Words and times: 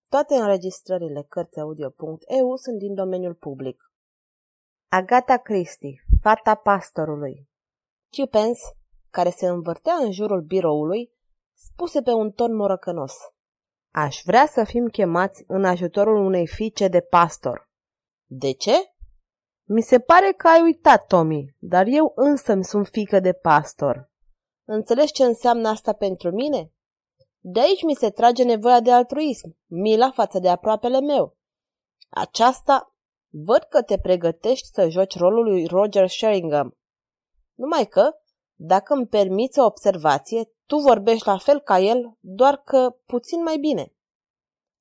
Toate 0.09 0.35
înregistrările 0.35 1.23
Cărțiaudio.eu 1.29 2.57
sunt 2.57 2.79
din 2.79 2.95
domeniul 2.95 3.35
public. 3.35 3.93
Agata 4.89 5.37
Christie, 5.37 6.05
fata 6.21 6.55
pastorului 6.55 7.49
Cupens, 8.17 8.59
care 9.11 9.31
se 9.31 9.47
învârtea 9.47 9.95
în 9.95 10.13
jurul 10.13 10.41
biroului, 10.41 11.13
spuse 11.55 12.03
pe 12.03 12.13
un 12.13 12.31
ton 12.31 12.57
morăcănos. 12.57 13.13
Aș 13.95 14.21
vrea 14.25 14.47
să 14.47 14.65
fim 14.65 14.87
chemați 14.87 15.45
în 15.47 15.65
ajutorul 15.65 16.17
unei 16.17 16.47
fiice 16.47 16.89
de 16.89 17.01
pastor. 17.01 17.69
De 18.33 18.53
ce? 18.53 18.95
Mi 19.65 19.83
se 19.83 20.01
pare 20.01 20.33
că 20.33 20.49
ai 20.49 20.63
uitat, 20.63 21.07
Tommy, 21.07 21.57
dar 21.59 21.87
eu 21.87 22.13
însă 22.15 22.55
mi 22.55 22.65
sunt 22.65 22.87
fică 22.87 23.21
de 23.21 23.33
pastor. 23.33 24.11
Înțelegi 24.65 25.13
ce 25.13 25.25
înseamnă 25.25 25.69
asta 25.69 25.93
pentru 25.93 26.31
mine? 26.31 26.73
De 27.39 27.61
aici 27.61 27.83
mi 27.83 27.95
se 27.95 28.11
trage 28.11 28.45
nevoia 28.45 28.81
de 28.81 28.93
altruism, 28.93 29.59
mila 29.67 30.11
față 30.11 30.39
de 30.39 30.49
aproapele 30.49 31.01
meu. 31.01 31.37
Aceasta, 32.09 32.95
văd 33.29 33.63
că 33.63 33.83
te 33.83 33.99
pregătești 33.99 34.67
să 34.73 34.89
joci 34.89 35.17
rolul 35.17 35.45
lui 35.45 35.67
Roger 35.67 36.09
Sheringham. 36.09 36.79
Numai 37.55 37.87
că, 37.87 38.11
dacă 38.55 38.95
îmi 38.95 39.07
permiți 39.07 39.59
o 39.59 39.65
observație, 39.65 40.53
tu 40.67 40.77
vorbești 40.77 41.27
la 41.27 41.39
fel 41.39 41.61
ca 41.61 41.79
el, 41.79 42.17
doar 42.21 42.57
că 42.57 42.97
puțin 43.07 43.43
mai 43.43 43.59
bine. 43.59 43.95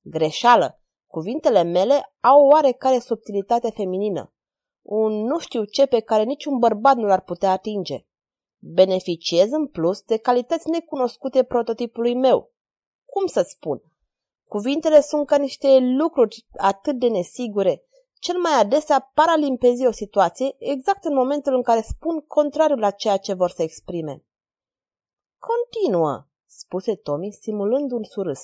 Greșeală. 0.00 0.79
Cuvintele 1.10 1.62
mele 1.62 2.12
au 2.20 2.46
oarecare 2.46 2.98
subtilitate 2.98 3.70
feminină. 3.70 4.32
Un 4.82 5.12
nu 5.12 5.38
știu 5.38 5.64
ce 5.64 5.86
pe 5.86 6.00
care 6.00 6.22
niciun 6.22 6.58
bărbat 6.58 6.96
nu 6.96 7.06
l-ar 7.06 7.20
putea 7.20 7.50
atinge. 7.50 8.06
Beneficiez 8.58 9.50
în 9.50 9.66
plus 9.66 10.02
de 10.02 10.16
calități 10.16 10.70
necunoscute 10.70 11.42
prototipului 11.42 12.14
meu. 12.14 12.52
Cum 13.04 13.26
să 13.26 13.42
spun? 13.42 13.82
Cuvintele 14.44 15.00
sunt 15.00 15.26
ca 15.26 15.36
niște 15.36 15.78
lucruri 15.78 16.46
atât 16.56 16.98
de 16.98 17.08
nesigure. 17.08 17.84
Cel 18.14 18.38
mai 18.38 18.60
adesea 18.60 19.10
paralimpezi 19.14 19.86
o 19.86 19.92
situație 19.92 20.54
exact 20.58 21.04
în 21.04 21.14
momentul 21.14 21.54
în 21.54 21.62
care 21.62 21.80
spun 21.80 22.20
contrariul 22.20 22.78
la 22.78 22.90
ceea 22.90 23.16
ce 23.16 23.32
vor 23.32 23.50
să 23.50 23.62
exprime. 23.62 24.24
Continuă, 25.38 26.26
spuse 26.46 26.94
Tommy, 26.94 27.32
simulând 27.32 27.92
un 27.92 28.02
surâs. 28.02 28.40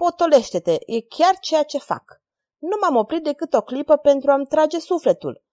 Potolește-te, 0.00 0.72
e 0.86 1.00
chiar 1.00 1.38
ceea 1.38 1.62
ce 1.62 1.78
fac. 1.78 2.22
Nu 2.58 2.76
m-am 2.80 2.96
oprit 2.96 3.22
decât 3.22 3.52
o 3.52 3.60
clipă 3.60 3.96
pentru 3.96 4.30
a-mi 4.30 4.46
trage 4.46 4.78
sufletul. 4.78 5.44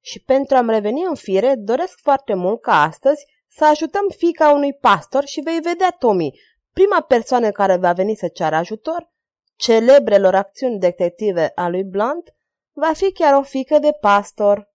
Și 0.00 0.20
pentru 0.20 0.56
a-mi 0.56 0.70
reveni 0.70 1.04
în 1.04 1.14
fire, 1.14 1.54
doresc 1.54 1.98
foarte 2.02 2.34
mult 2.34 2.60
ca 2.60 2.82
astăzi 2.82 3.26
să 3.48 3.64
ajutăm 3.64 4.08
fica 4.16 4.50
unui 4.50 4.74
pastor 4.74 5.24
și 5.24 5.40
vei 5.40 5.60
vedea, 5.60 5.90
Tommy, 5.98 6.40
prima 6.72 7.00
persoană 7.00 7.50
care 7.50 7.76
va 7.76 7.92
veni 7.92 8.14
să 8.14 8.28
ceară 8.28 8.56
ajutor, 8.56 9.12
celebrelor 9.56 10.34
acțiuni 10.34 10.78
detective 10.78 11.52
a 11.54 11.68
lui 11.68 11.84
Blunt, 11.84 12.34
va 12.72 12.92
fi 12.92 13.12
chiar 13.12 13.34
o 13.34 13.42
fică 13.42 13.78
de 13.78 13.92
pastor. 14.00 14.72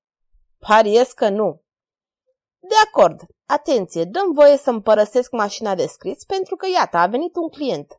Pariez 0.59 1.11
că 1.11 1.29
nu. 1.29 1.63
De 2.59 2.75
acord, 2.85 3.21
atenție, 3.45 4.03
dăm 4.03 4.31
voie 4.31 4.57
să-mi 4.57 4.81
părăsesc 4.81 5.31
mașina 5.31 5.75
de 5.75 5.85
scris 5.85 6.23
pentru 6.23 6.55
că, 6.55 6.67
iată, 6.73 6.97
a 6.97 7.07
venit 7.07 7.35
un 7.35 7.49
client. 7.49 7.98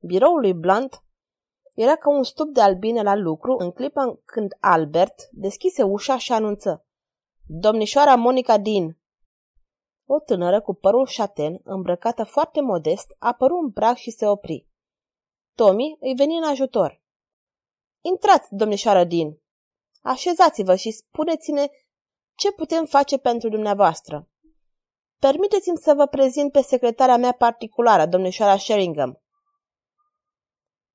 Biroul 0.00 0.40
lui 0.40 0.54
Blunt 0.54 1.02
era 1.74 1.96
ca 1.96 2.10
un 2.10 2.22
stup 2.22 2.54
de 2.54 2.60
albine 2.60 3.02
la 3.02 3.14
lucru 3.14 3.56
în 3.58 3.70
clipa 3.70 4.20
când 4.24 4.56
Albert 4.60 5.28
deschise 5.30 5.82
ușa 5.82 6.18
și 6.18 6.32
anunță. 6.32 6.86
Domnișoara 7.46 8.14
Monica 8.14 8.58
Din. 8.58 8.98
O 10.06 10.18
tânără 10.20 10.60
cu 10.60 10.74
părul 10.74 11.06
șaten, 11.06 11.60
îmbrăcată 11.64 12.24
foarte 12.24 12.60
modest, 12.60 13.16
apăru 13.18 13.56
în 13.56 13.72
prag 13.72 13.96
și 13.96 14.10
se 14.10 14.26
opri. 14.26 14.66
Tommy 15.54 15.96
îi 16.00 16.14
veni 16.14 16.36
în 16.36 16.44
ajutor. 16.44 17.02
Intrați, 18.00 18.54
domnișoară 18.54 19.04
Din. 19.04 19.40
Așezați-vă 20.02 20.74
și 20.74 20.90
spuneți-ne 20.90 21.68
ce 22.34 22.52
putem 22.52 22.84
face 22.84 23.18
pentru 23.18 23.48
dumneavoastră. 23.48 24.28
Permiteți-mi 25.18 25.78
să 25.78 25.94
vă 25.94 26.06
prezint 26.06 26.52
pe 26.52 26.60
secretarea 26.60 27.16
mea 27.16 27.32
particulară, 27.32 28.06
domnișoara 28.06 28.56
Sheringham. 28.56 29.22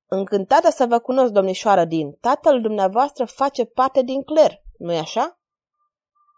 Încântată 0.06 0.70
să 0.70 0.86
vă 0.86 1.00
cunosc, 1.00 1.32
domnișoară 1.32 1.86
Din. 1.86 2.12
Tatăl 2.12 2.62
dumneavoastră 2.62 3.26
face 3.26 3.66
parte 3.66 4.02
din 4.02 4.24
cler, 4.24 4.62
nu-i 4.78 4.98
așa? 4.98 5.40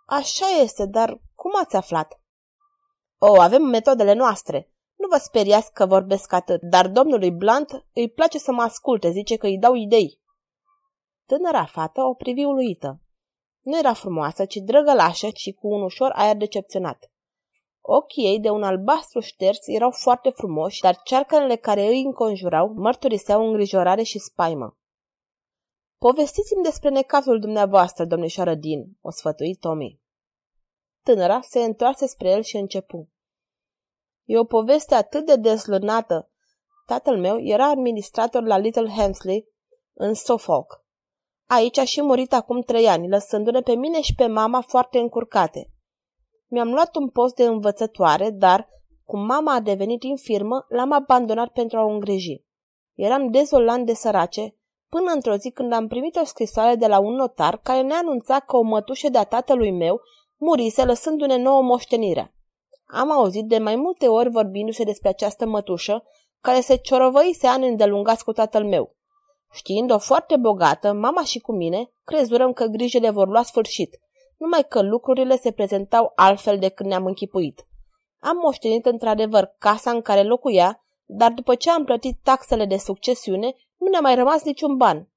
Așa 0.06 0.46
este, 0.62 0.86
dar 0.86 1.22
cum 1.36 1.52
ați 1.62 1.76
aflat? 1.76 2.20
O, 3.18 3.42
avem 3.42 3.62
metodele 3.62 4.14
noastre. 4.14 4.70
Nu 4.96 5.08
vă 5.08 5.18
speriați 5.18 5.74
că 5.74 5.86
vorbesc 5.86 6.34
atât, 6.34 6.62
dar 6.62 6.88
domnului 6.88 7.31
Blunt 7.31 7.86
îi 7.94 8.09
place 8.09 8.38
să 8.38 8.52
mă 8.52 8.62
asculte, 8.62 9.09
zice 9.09 9.38
că 9.38 9.46
îi 9.46 9.58
dau 9.58 9.74
idei. 9.74 10.22
Tânăra 11.26 11.66
fată 11.66 12.02
o 12.02 12.14
privi 12.14 12.44
uluită. 12.44 13.00
Nu 13.62 13.78
era 13.78 13.94
frumoasă, 13.94 14.46
ci 14.46 14.56
drăgălașă 14.56 15.28
și 15.34 15.52
cu 15.52 15.68
un 15.68 15.82
ușor 15.82 16.12
aer 16.14 16.36
decepționat. 16.36 17.12
Ochii 17.88 18.25
ei 18.25 18.40
de 18.40 18.50
un 18.50 18.63
albastru 18.63 19.19
șters 19.19 19.68
erau 19.68 19.91
foarte 19.91 20.29
frumoși, 20.29 20.81
dar 20.81 21.01
cearcănele 21.03 21.56
care 21.56 21.88
îi 21.88 22.01
înconjurau 22.01 22.73
mărturiseau 22.75 23.47
îngrijorare 23.47 24.03
și 24.03 24.19
spaimă. 24.19 24.78
Povestiți-mi 25.97 26.63
despre 26.63 26.90
necazul 26.90 27.40
dumneavoastră, 27.40 28.06
domnișoară 28.06 28.56
Din, 28.56 28.97
o 29.01 29.12
sfătui 29.12 29.56
Tommy. 29.56 30.00
Tânăra 31.03 31.40
se 31.41 31.59
întoarse 31.59 32.07
spre 32.07 32.29
el 32.29 32.41
și 32.41 32.57
începu. 32.57 33.09
E 34.23 34.38
o 34.38 34.44
poveste 34.44 34.96
atât 34.96 35.25
de 35.25 35.35
deslănată. 35.35 36.31
Tatăl 36.85 37.19
meu 37.19 37.40
era 37.40 37.69
administrator 37.69 38.44
la 38.44 38.57
Little 38.57 38.90
Hemsley, 38.90 39.47
în 39.94 40.13
Suffolk. 40.13 40.84
Aici 41.47 41.78
a 41.78 41.84
și 41.84 42.02
murit 42.02 42.34
acum 42.34 42.62
trei 42.62 42.88
ani, 42.88 43.09
lăsându-ne 43.09 43.62
pe 43.62 43.75
mine 43.75 44.02
și 44.02 44.16
pe 44.16 44.28
mama 44.28 44.62
foarte 44.62 44.97
încurcate. 44.97 45.69
Mi-am 46.48 46.74
luat 46.74 46.96
un 46.96 47.10
post 47.10 47.36
de 47.36 47.44
învățătoare, 47.44 48.30
dar, 48.30 48.70
cum 49.04 49.26
mama 49.26 49.54
a 49.54 49.60
devenit 49.60 50.04
infirmă, 50.04 50.66
l-am 50.70 50.92
abandonat 50.92 51.50
pentru 51.50 51.78
a 51.78 51.84
o 51.84 51.90
îngriji. 51.90 52.44
Eram 52.94 53.32
dezolant 53.32 53.86
de 53.86 53.94
sărace, 53.94 54.56
până 54.90 55.12
într-o 55.12 55.36
zi 55.36 55.52
când 55.52 55.74
am 55.74 55.88
primit 55.88 56.16
o 56.16 56.24
scrisoare 56.24 56.76
de 56.76 56.88
la 56.88 57.00
un 57.00 57.14
notar 57.14 57.58
care 57.58 57.82
ne 57.82 57.94
anunța 57.94 58.40
că 58.40 58.58
o 58.58 58.62
mătușă 58.62 59.10
de-a 59.10 59.24
tatălui 59.24 59.72
meu 59.72 60.02
murise 60.38 60.86
lăsându-ne 60.86 61.38
nouă 61.38 61.62
moștenire. 61.62 62.36
Am 62.86 63.12
auzit 63.12 63.46
de 63.46 63.58
mai 63.58 63.76
multe 63.76 64.08
ori 64.08 64.30
vorbindu-se 64.30 64.84
despre 64.84 65.10
această 65.10 65.46
mătușă, 65.46 66.04
care 66.42 66.60
se 66.60 66.76
ciorovăise 66.76 67.48
ani 67.48 67.68
îndelungați 67.68 68.24
cu 68.24 68.32
tatăl 68.32 68.66
meu. 68.66 68.96
Știind-o 69.52 69.98
foarte 69.98 70.38
bogată, 70.38 70.94
mama 70.94 71.24
și 71.24 71.40
cu 71.40 71.56
mine, 71.56 71.92
crezurăm 72.04 72.54
că 72.54 72.66
grijile 72.66 73.10
vor 73.10 73.28
lua 73.28 73.44
sfârșit 73.44 74.00
numai 74.38 74.66
că 74.69 74.81
lucrurile 74.81 75.38
se 75.38 75.51
prezentau 75.51 76.12
altfel 76.16 76.59
decât 76.59 76.85
ne-am 76.85 77.06
închipuit. 77.06 77.66
Am 78.19 78.38
moștenit 78.38 78.85
într-adevăr 78.85 79.56
casa 79.57 79.91
în 79.91 80.01
care 80.01 80.23
locuia, 80.23 80.85
dar 81.06 81.31
după 81.31 81.56
ce 81.56 81.72
am 81.72 81.84
plătit 81.84 82.19
taxele 82.23 82.66
de 82.66 82.78
succesiune, 82.78 83.56
nu 83.78 83.88
ne-a 83.90 84.00
mai 84.00 84.16
rămas 84.16 84.44
niciun 84.44 84.78
ban. 84.78 85.09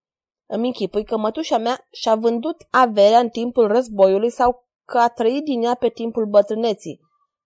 Îmi 0.46 0.66
închipui 0.66 1.04
că 1.04 1.16
mătușa 1.16 1.58
mea 1.58 1.86
și-a 1.90 2.14
vândut 2.14 2.56
averea 2.70 3.18
în 3.18 3.28
timpul 3.28 3.66
războiului 3.66 4.30
sau 4.30 4.66
că 4.84 4.98
a 4.98 5.08
trăit 5.08 5.44
din 5.44 5.62
ea 5.62 5.74
pe 5.74 5.88
timpul 5.88 6.26
bătrâneții. 6.26 7.00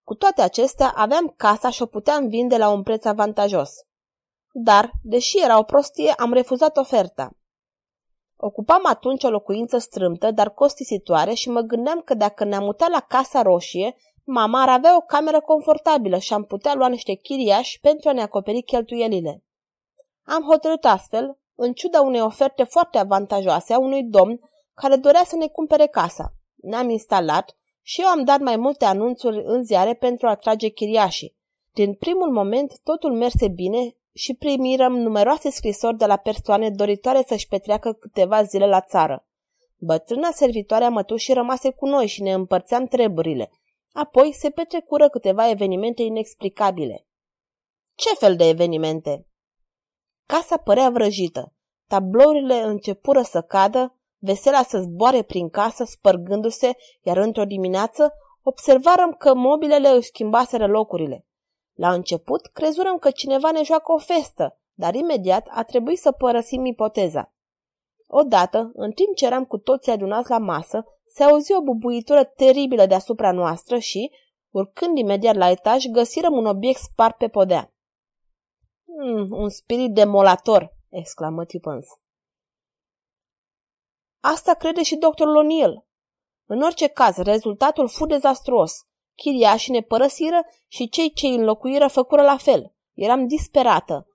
Cu 0.04 0.14
toate 0.14 0.42
acestea, 0.42 0.92
aveam 0.96 1.34
casa 1.36 1.70
și 1.70 1.82
o 1.82 1.86
puteam 1.86 2.28
vinde 2.28 2.56
la 2.56 2.70
un 2.70 2.82
preț 2.82 3.04
avantajos. 3.04 3.70
Dar, 4.52 4.90
deși 5.02 5.42
era 5.42 5.58
o 5.58 5.62
prostie, 5.62 6.12
am 6.16 6.32
refuzat 6.32 6.76
oferta. 6.76 7.36
Ocupam 8.44 8.82
atunci 8.86 9.24
o 9.24 9.30
locuință 9.30 9.78
strâmtă, 9.78 10.30
dar 10.30 10.50
costisitoare 10.50 11.34
și 11.34 11.50
mă 11.50 11.60
gândeam 11.60 12.00
că 12.00 12.14
dacă 12.14 12.44
ne-am 12.44 12.64
mutat 12.64 12.90
la 12.90 13.00
Casa 13.00 13.42
Roșie, 13.42 13.96
mama 14.24 14.62
ar 14.62 14.68
avea 14.68 14.96
o 14.96 15.00
cameră 15.00 15.40
confortabilă 15.40 16.18
și 16.18 16.32
am 16.32 16.44
putea 16.44 16.74
lua 16.74 16.88
niște 16.88 17.14
chiriași 17.14 17.80
pentru 17.80 18.08
a 18.08 18.12
ne 18.12 18.22
acoperi 18.22 18.62
cheltuielile. 18.62 19.42
Am 20.24 20.42
hotărât 20.42 20.84
astfel, 20.84 21.38
în 21.54 21.72
ciuda 21.72 22.00
unei 22.00 22.20
oferte 22.20 22.62
foarte 22.62 22.98
avantajoase 22.98 23.72
a 23.72 23.78
unui 23.78 24.02
domn 24.02 24.40
care 24.74 24.96
dorea 24.96 25.24
să 25.24 25.36
ne 25.36 25.46
cumpere 25.46 25.86
casa. 25.86 26.32
Ne-am 26.54 26.88
instalat 26.88 27.56
și 27.82 28.00
eu 28.00 28.06
am 28.06 28.24
dat 28.24 28.40
mai 28.40 28.56
multe 28.56 28.84
anunțuri 28.84 29.42
în 29.44 29.64
ziare 29.64 29.94
pentru 29.94 30.26
a 30.26 30.30
atrage 30.30 30.68
chiriașii. 30.68 31.36
Din 31.72 31.94
primul 31.94 32.30
moment 32.30 32.80
totul 32.84 33.16
merse 33.16 33.48
bine 33.48 33.96
și 34.14 34.34
primirăm 34.34 34.96
numeroase 34.96 35.50
scrisori 35.50 35.96
de 35.96 36.06
la 36.06 36.16
persoane 36.16 36.70
doritoare 36.70 37.22
să-și 37.26 37.48
petreacă 37.48 37.92
câteva 37.92 38.42
zile 38.42 38.66
la 38.66 38.80
țară. 38.80 39.26
Bătrâna 39.76 40.30
servitoare 40.30 40.84
a 40.84 40.88
mătușii 40.88 41.34
rămase 41.34 41.70
cu 41.70 41.86
noi 41.86 42.06
și 42.06 42.22
ne 42.22 42.32
împărțeam 42.32 42.86
treburile. 42.86 43.50
Apoi 43.92 44.32
se 44.32 44.50
petrecură 44.50 45.08
câteva 45.08 45.50
evenimente 45.50 46.02
inexplicabile. 46.02 47.06
Ce 47.94 48.14
fel 48.14 48.36
de 48.36 48.48
evenimente? 48.48 49.26
Casa 50.26 50.56
părea 50.56 50.90
vrăjită. 50.90 51.52
tablourile 51.86 52.54
începură 52.54 53.22
să 53.22 53.42
cadă, 53.42 53.96
vesela 54.18 54.62
să 54.62 54.78
zboare 54.78 55.22
prin 55.22 55.48
casă, 55.48 55.84
spărgându-se, 55.84 56.76
iar 57.02 57.16
într-o 57.16 57.44
dimineață 57.44 58.12
observarăm 58.42 59.12
că 59.12 59.34
mobilele 59.34 59.88
își 59.88 60.06
schimbaseră 60.06 60.66
locurile. 60.66 61.26
La 61.72 61.92
început 61.92 62.46
crezurăm 62.46 62.98
că 62.98 63.10
cineva 63.10 63.50
ne 63.50 63.62
joacă 63.62 63.92
o 63.92 63.98
festă, 63.98 64.60
dar 64.74 64.94
imediat 64.94 65.46
a 65.50 65.62
trebuit 65.62 65.98
să 65.98 66.12
părăsim 66.12 66.64
ipoteza. 66.64 67.32
Odată, 68.06 68.70
în 68.74 68.90
timp 68.90 69.14
ce 69.14 69.26
eram 69.26 69.44
cu 69.44 69.58
toții 69.58 69.92
adunați 69.92 70.30
la 70.30 70.38
masă, 70.38 70.84
se 71.06 71.22
auzi 71.22 71.52
o 71.52 71.62
bubuitură 71.62 72.24
teribilă 72.24 72.86
deasupra 72.86 73.32
noastră 73.32 73.78
și, 73.78 74.10
urcând 74.50 74.98
imediat 74.98 75.34
la 75.34 75.50
etaj, 75.50 75.84
găsirăm 75.84 76.32
un 76.32 76.46
obiect 76.46 76.78
spart 76.78 77.16
pe 77.16 77.28
podea. 77.28 77.74
Mm, 78.84 79.30
un 79.30 79.48
spirit 79.48 79.92
demolator, 79.92 80.74
exclamă 80.88 81.44
Tipens. 81.44 81.86
Asta 84.20 84.54
crede 84.54 84.82
și 84.82 84.96
doctorul 84.96 85.44
O'Neill. 85.44 85.86
În 86.46 86.62
orice 86.62 86.86
caz, 86.86 87.16
rezultatul 87.16 87.88
fu 87.88 88.06
dezastruos. 88.06 88.72
Chiriașii 89.14 89.72
ne 89.72 89.80
părăsiră 89.80 90.46
și 90.68 90.88
cei 90.88 91.12
ce 91.12 91.26
îi 91.26 91.34
înlocuiră 91.34 91.88
făcură 91.88 92.22
la 92.22 92.36
fel. 92.36 92.74
Eram 92.94 93.26
disperată. 93.26 94.06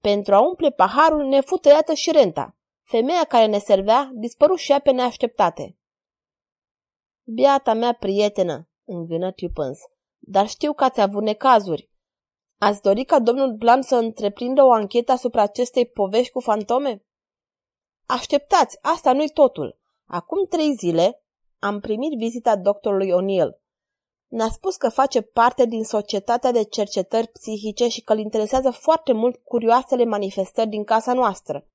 Pentru 0.00 0.34
a 0.34 0.40
umple 0.40 0.70
paharul 0.70 1.24
ne 1.24 1.40
fu 1.40 1.56
tăiată 1.56 1.94
și 1.94 2.10
renta. 2.10 2.56
Femeia 2.82 3.24
care 3.24 3.46
ne 3.46 3.58
servea 3.58 4.10
dispăru 4.14 4.54
și 4.54 4.70
ea 4.70 4.78
pe 4.78 4.90
neașteptate. 4.90 5.76
Biata 7.24 7.74
mea 7.74 7.92
prietenă, 7.92 8.68
învină 8.84 9.32
Tipens, 9.32 9.78
dar 10.18 10.48
știu 10.48 10.72
că 10.72 10.84
ați 10.84 11.00
avut 11.00 11.22
necazuri. 11.22 11.90
Ați 12.58 12.82
dori 12.82 13.04
ca 13.04 13.18
domnul 13.18 13.52
Blan 13.52 13.82
să 13.82 13.96
întreprindă 13.96 14.62
o 14.62 14.72
anchetă 14.72 15.12
asupra 15.12 15.42
acestei 15.42 15.86
povești 15.86 16.32
cu 16.32 16.40
fantome? 16.40 17.04
Așteptați, 18.06 18.78
asta 18.82 19.12
nu-i 19.12 19.30
totul. 19.30 19.78
Acum 20.06 20.46
trei 20.46 20.74
zile 20.74 21.22
am 21.58 21.80
primit 21.80 22.18
vizita 22.18 22.56
doctorului 22.56 23.10
O'Neill. 23.10 23.60
Ne-a 24.30 24.48
spus 24.48 24.76
că 24.76 24.88
face 24.88 25.20
parte 25.20 25.66
din 25.66 25.84
societatea 25.84 26.52
de 26.52 26.64
cercetări 26.64 27.28
psihice 27.28 27.88
și 27.88 28.02
că 28.02 28.12
îl 28.12 28.18
interesează 28.18 28.70
foarte 28.70 29.12
mult 29.12 29.36
curioasele 29.44 30.04
manifestări 30.04 30.68
din 30.68 30.84
casa 30.84 31.12
noastră. 31.12 31.66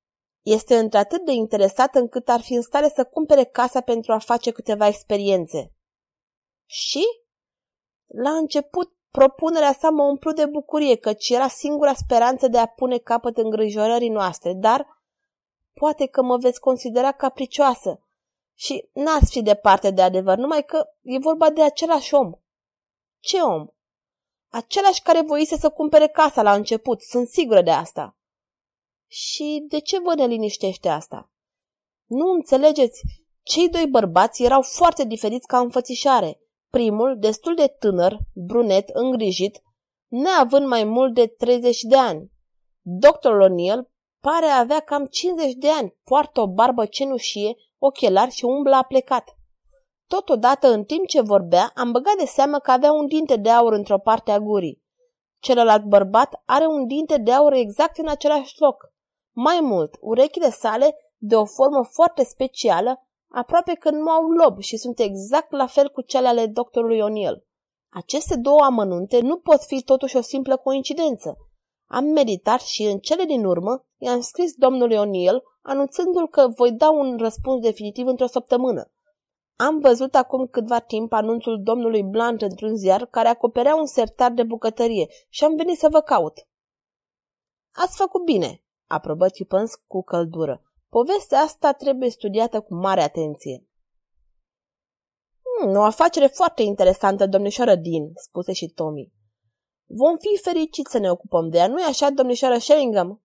Este 0.42 0.76
într-atât 0.76 1.24
de 1.24 1.32
interesat 1.32 1.94
încât 1.94 2.28
ar 2.28 2.40
fi 2.40 2.54
în 2.54 2.62
stare 2.62 2.92
să 2.94 3.04
cumpere 3.04 3.44
casa 3.44 3.80
pentru 3.80 4.12
a 4.12 4.18
face 4.18 4.50
câteva 4.50 4.86
experiențe. 4.86 5.72
Și? 6.64 7.04
La 8.06 8.30
început, 8.30 8.92
propunerea 9.10 9.72
sa 9.72 9.90
mă 9.90 10.02
umplu 10.02 10.32
de 10.32 10.46
bucurie, 10.46 10.96
căci 10.96 11.28
era 11.28 11.48
singura 11.48 11.94
speranță 11.94 12.48
de 12.48 12.58
a 12.58 12.66
pune 12.66 12.98
capăt 12.98 13.36
îngrijorării 13.36 14.08
noastre, 14.08 14.52
dar 14.52 15.02
poate 15.72 16.06
că 16.06 16.22
mă 16.22 16.36
veți 16.36 16.60
considera 16.60 17.12
capricioasă 17.12 18.00
și 18.58 18.88
n-ați 18.92 19.30
fi 19.30 19.42
departe 19.42 19.90
de 19.90 20.02
adevăr, 20.02 20.36
numai 20.36 20.64
că 20.64 20.86
e 21.02 21.18
vorba 21.18 21.50
de 21.50 21.62
același 21.62 22.14
om. 22.14 22.32
Ce 23.26 23.40
om? 23.40 23.66
Același 24.48 25.02
care 25.02 25.20
voise 25.20 25.56
să 25.56 25.70
cumpere 25.70 26.08
casa 26.08 26.42
la 26.42 26.54
început, 26.54 27.02
sunt 27.02 27.28
sigură 27.28 27.62
de 27.62 27.70
asta. 27.70 28.16
Și 29.06 29.64
de 29.68 29.80
ce 29.80 30.00
vă 30.00 30.14
neliniștește 30.14 30.88
asta? 30.88 31.30
Nu 32.04 32.30
înțelegeți, 32.30 33.02
cei 33.42 33.68
doi 33.68 33.86
bărbați 33.86 34.42
erau 34.42 34.62
foarte 34.62 35.04
diferiți 35.04 35.46
ca 35.46 35.58
înfățișare. 35.58 36.40
Primul, 36.70 37.16
destul 37.18 37.54
de 37.54 37.66
tânăr, 37.66 38.18
brunet, 38.34 38.88
îngrijit, 38.88 39.62
neavând 40.08 40.66
mai 40.66 40.84
mult 40.84 41.14
de 41.14 41.26
30 41.26 41.80
de 41.80 41.96
ani. 41.96 42.30
Doctorul 42.80 43.50
O'Neill 43.50 43.90
pare 44.20 44.46
a 44.46 44.58
avea 44.58 44.80
cam 44.80 45.06
50 45.06 45.52
de 45.52 45.68
ani, 45.68 45.96
poartă 46.04 46.40
o 46.40 46.48
barbă 46.48 46.86
cenușie, 46.86 47.56
ochelari 47.78 48.30
și 48.30 48.44
umblă 48.44 48.84
plecat. 48.88 49.35
Totodată, 50.08 50.68
în 50.68 50.84
timp 50.84 51.06
ce 51.06 51.20
vorbea, 51.20 51.72
am 51.74 51.92
băgat 51.92 52.16
de 52.18 52.24
seamă 52.24 52.58
că 52.58 52.70
avea 52.70 52.92
un 52.92 53.06
dinte 53.06 53.36
de 53.36 53.50
aur 53.50 53.72
într-o 53.72 53.98
parte 53.98 54.30
a 54.30 54.38
gurii. 54.38 54.84
Celălalt 55.38 55.84
bărbat 55.84 56.42
are 56.44 56.66
un 56.66 56.86
dinte 56.86 57.18
de 57.18 57.32
aur 57.32 57.52
exact 57.52 57.98
în 57.98 58.08
același 58.08 58.54
loc. 58.58 58.92
Mai 59.32 59.58
mult, 59.62 59.96
urechile 60.00 60.50
sale, 60.50 60.96
de 61.16 61.36
o 61.36 61.44
formă 61.44 61.84
foarte 61.84 62.24
specială, 62.24 63.06
aproape 63.28 63.74
că 63.74 63.90
nu 63.90 64.10
au 64.10 64.30
lob 64.30 64.60
și 64.60 64.76
sunt 64.76 64.98
exact 64.98 65.52
la 65.52 65.66
fel 65.66 65.90
cu 65.90 66.00
cele 66.00 66.28
ale 66.28 66.46
doctorului 66.46 67.02
O'Neill. 67.02 67.44
Aceste 67.92 68.36
două 68.36 68.60
amănunte 68.62 69.20
nu 69.20 69.36
pot 69.36 69.62
fi 69.62 69.82
totuși 69.82 70.16
o 70.16 70.20
simplă 70.20 70.56
coincidență. 70.56 71.36
Am 71.86 72.04
meditat 72.04 72.60
și 72.60 72.82
în 72.82 72.98
cele 72.98 73.24
din 73.24 73.44
urmă 73.44 73.84
i-am 73.98 74.20
scris 74.20 74.54
domnului 74.54 74.96
O'Neill 74.96 75.42
anunțându-l 75.62 76.28
că 76.28 76.48
voi 76.48 76.72
da 76.72 76.90
un 76.90 77.16
răspuns 77.18 77.60
definitiv 77.60 78.06
într-o 78.06 78.26
săptămână. 78.26 78.90
Am 79.56 79.78
văzut 79.78 80.14
acum 80.14 80.46
câtva 80.46 80.80
timp 80.80 81.12
anunțul 81.12 81.62
domnului 81.62 82.02
Blunt 82.02 82.42
într-un 82.42 82.76
ziar 82.76 83.06
care 83.06 83.28
acoperea 83.28 83.74
un 83.74 83.86
sertar 83.86 84.32
de 84.32 84.42
bucătărie 84.42 85.06
și 85.28 85.44
am 85.44 85.56
venit 85.56 85.78
să 85.78 85.88
vă 85.88 86.00
caut. 86.00 86.48
Ați 87.72 87.96
făcut 87.96 88.24
bine, 88.24 88.62
aprobă 88.86 89.28
Chipens 89.28 89.74
cu 89.86 90.02
căldură. 90.02 90.62
Povestea 90.88 91.38
asta 91.38 91.72
trebuie 91.72 92.10
studiată 92.10 92.60
cu 92.60 92.74
mare 92.74 93.02
atenție. 93.02 93.66
Hmm, 95.42 95.76
o 95.76 95.82
afacere 95.82 96.26
foarte 96.26 96.62
interesantă, 96.62 97.26
domnișoară 97.26 97.74
Din, 97.74 98.12
spuse 98.14 98.52
și 98.52 98.68
Tommy. 98.68 99.12
Vom 99.86 100.16
fi 100.16 100.40
fericiți 100.42 100.90
să 100.90 100.98
ne 100.98 101.10
ocupăm 101.10 101.48
de 101.48 101.58
ea, 101.58 101.68
nu-i 101.68 101.82
așa, 101.82 102.10
domnișoară 102.10 102.58
Sheringham? 102.58 103.22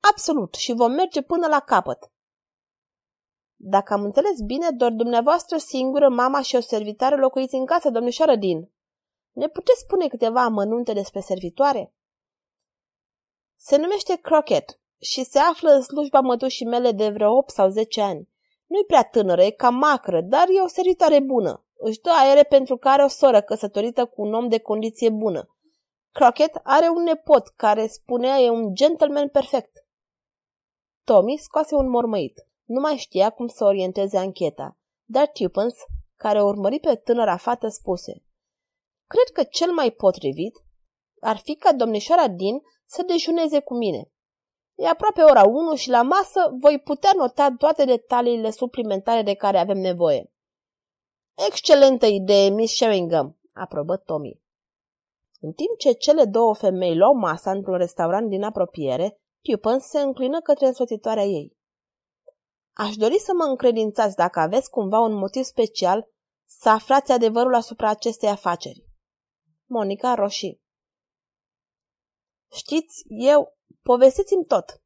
Absolut, 0.00 0.54
și 0.54 0.72
vom 0.72 0.92
merge 0.92 1.22
până 1.22 1.46
la 1.46 1.60
capăt. 1.60 2.10
Dacă 3.58 3.92
am 3.92 4.02
înțeles 4.02 4.40
bine, 4.46 4.70
doar 4.70 4.90
dumneavoastră 4.90 5.56
singură, 5.56 6.08
mama 6.08 6.42
și 6.42 6.56
o 6.56 6.60
servitoare 6.60 7.16
locuiți 7.16 7.54
în 7.54 7.66
casă, 7.66 7.90
domnișoară 7.90 8.36
Din. 8.36 8.70
Ne 9.32 9.48
puteți 9.48 9.80
spune 9.80 10.08
câteva 10.08 10.42
amănunte 10.42 10.92
despre 10.92 11.20
servitoare? 11.20 11.94
Se 13.56 13.76
numește 13.76 14.16
Croquet 14.16 14.80
și 15.00 15.24
se 15.24 15.38
află 15.38 15.70
în 15.70 15.82
slujba 15.82 16.20
mătușii 16.20 16.66
mele 16.66 16.92
de 16.92 17.08
vreo 17.08 17.36
8 17.36 17.50
sau 17.50 17.68
10 17.68 18.00
ani. 18.00 18.28
Nu-i 18.66 18.84
prea 18.84 19.02
tânără, 19.02 19.42
e 19.42 19.50
cam 19.50 19.74
macră, 19.74 20.20
dar 20.20 20.48
e 20.48 20.60
o 20.60 20.66
servitoare 20.66 21.20
bună. 21.20 21.64
Își 21.78 22.00
dă 22.00 22.10
aere 22.10 22.42
pentru 22.42 22.76
că 22.76 22.88
are 22.88 23.02
o 23.02 23.08
soră 23.08 23.40
căsătorită 23.40 24.04
cu 24.06 24.22
un 24.22 24.34
om 24.34 24.48
de 24.48 24.58
condiție 24.58 25.10
bună. 25.10 25.56
Croquet 26.12 26.60
are 26.62 26.88
un 26.88 27.02
nepot 27.02 27.48
care 27.48 27.86
spunea 27.86 28.38
e 28.38 28.50
un 28.50 28.74
gentleman 28.74 29.28
perfect. 29.28 29.86
Tommy 31.04 31.36
scoase 31.36 31.74
un 31.74 31.88
mormăit. 31.88 32.45
Nu 32.66 32.80
mai 32.80 32.96
știa 32.96 33.30
cum 33.30 33.46
să 33.46 33.64
orienteze 33.64 34.18
ancheta, 34.18 34.78
dar 35.04 35.30
Tupens, 35.32 35.74
care 36.16 36.42
urmări 36.42 36.80
pe 36.80 36.94
tânăra 36.94 37.36
fată, 37.36 37.68
spuse 37.68 38.24
Cred 39.06 39.28
că 39.32 39.42
cel 39.42 39.72
mai 39.72 39.90
potrivit 39.90 40.64
ar 41.20 41.36
fi 41.36 41.54
ca 41.54 41.72
domnișoara 41.72 42.28
Din 42.28 42.62
să 42.86 43.02
dejuneze 43.02 43.60
cu 43.60 43.74
mine. 43.74 44.10
E 44.74 44.88
aproape 44.88 45.22
ora 45.22 45.42
1 45.42 45.74
și 45.74 45.88
la 45.88 46.02
masă 46.02 46.56
voi 46.60 46.80
putea 46.80 47.10
nota 47.16 47.54
toate 47.58 47.84
detaliile 47.84 48.50
suplimentare 48.50 49.22
de 49.22 49.34
care 49.34 49.58
avem 49.58 49.78
nevoie. 49.78 50.32
Excelentă 51.48 52.06
idee, 52.06 52.48
Miss 52.48 52.74
Sheringham, 52.74 53.38
aprobă 53.52 53.96
Tommy. 53.96 54.40
În 55.40 55.52
timp 55.52 55.78
ce 55.78 55.92
cele 55.92 56.24
două 56.24 56.54
femei 56.54 56.96
luau 56.96 57.14
masa 57.14 57.50
într-un 57.50 57.76
restaurant 57.76 58.28
din 58.28 58.42
apropiere, 58.42 59.20
Tupens 59.42 59.84
se 59.84 60.00
înclină 60.00 60.40
către 60.40 60.66
însoțitoarea 60.66 61.24
ei. 61.24 61.55
Aș 62.78 62.96
dori 62.96 63.18
să 63.18 63.32
mă 63.34 63.44
încredințați 63.44 64.16
dacă 64.16 64.38
aveți 64.38 64.70
cumva 64.70 64.98
un 64.98 65.12
motiv 65.12 65.42
special 65.42 66.08
să 66.48 66.68
aflați 66.68 67.12
adevărul 67.12 67.54
asupra 67.54 67.88
acestei 67.88 68.28
afaceri. 68.28 68.84
Monica 69.64 70.14
roșii. 70.14 70.62
Știți, 72.52 73.04
eu, 73.08 73.56
povestiți-mi 73.82 74.44
tot. 74.44 74.82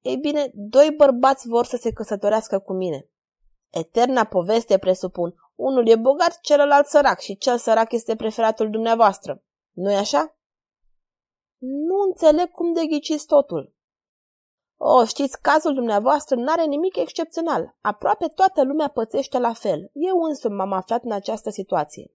Ei 0.00 0.16
bine, 0.16 0.50
doi 0.54 0.94
bărbați 0.96 1.48
vor 1.48 1.64
să 1.64 1.76
se 1.76 1.92
căsătorească 1.92 2.58
cu 2.58 2.72
mine. 2.72 3.08
Eterna 3.70 4.24
poveste, 4.24 4.78
presupun. 4.78 5.34
Unul 5.54 5.88
e 5.88 5.96
bogat, 5.96 6.40
celălalt 6.40 6.86
sărac 6.86 7.20
și 7.20 7.36
cel 7.36 7.58
sărac 7.58 7.92
este 7.92 8.16
preferatul 8.16 8.70
dumneavoastră. 8.70 9.42
Nu-i 9.70 9.94
așa? 9.94 10.36
Nu 11.58 11.94
înțeleg 12.08 12.50
cum 12.50 12.72
de 12.72 12.86
ghiciți 12.86 13.26
totul. 13.26 13.74
O, 14.84 15.04
știți, 15.04 15.40
cazul 15.40 15.74
dumneavoastră 15.74 16.36
nu 16.36 16.52
are 16.52 16.64
nimic 16.64 16.96
excepțional. 16.96 17.76
Aproape 17.80 18.26
toată 18.26 18.62
lumea 18.62 18.88
pățește 18.88 19.38
la 19.38 19.52
fel. 19.52 19.90
Eu 19.92 20.22
însumi 20.22 20.54
m-am 20.54 20.72
aflat 20.72 21.04
în 21.04 21.12
această 21.12 21.50
situație. 21.50 22.14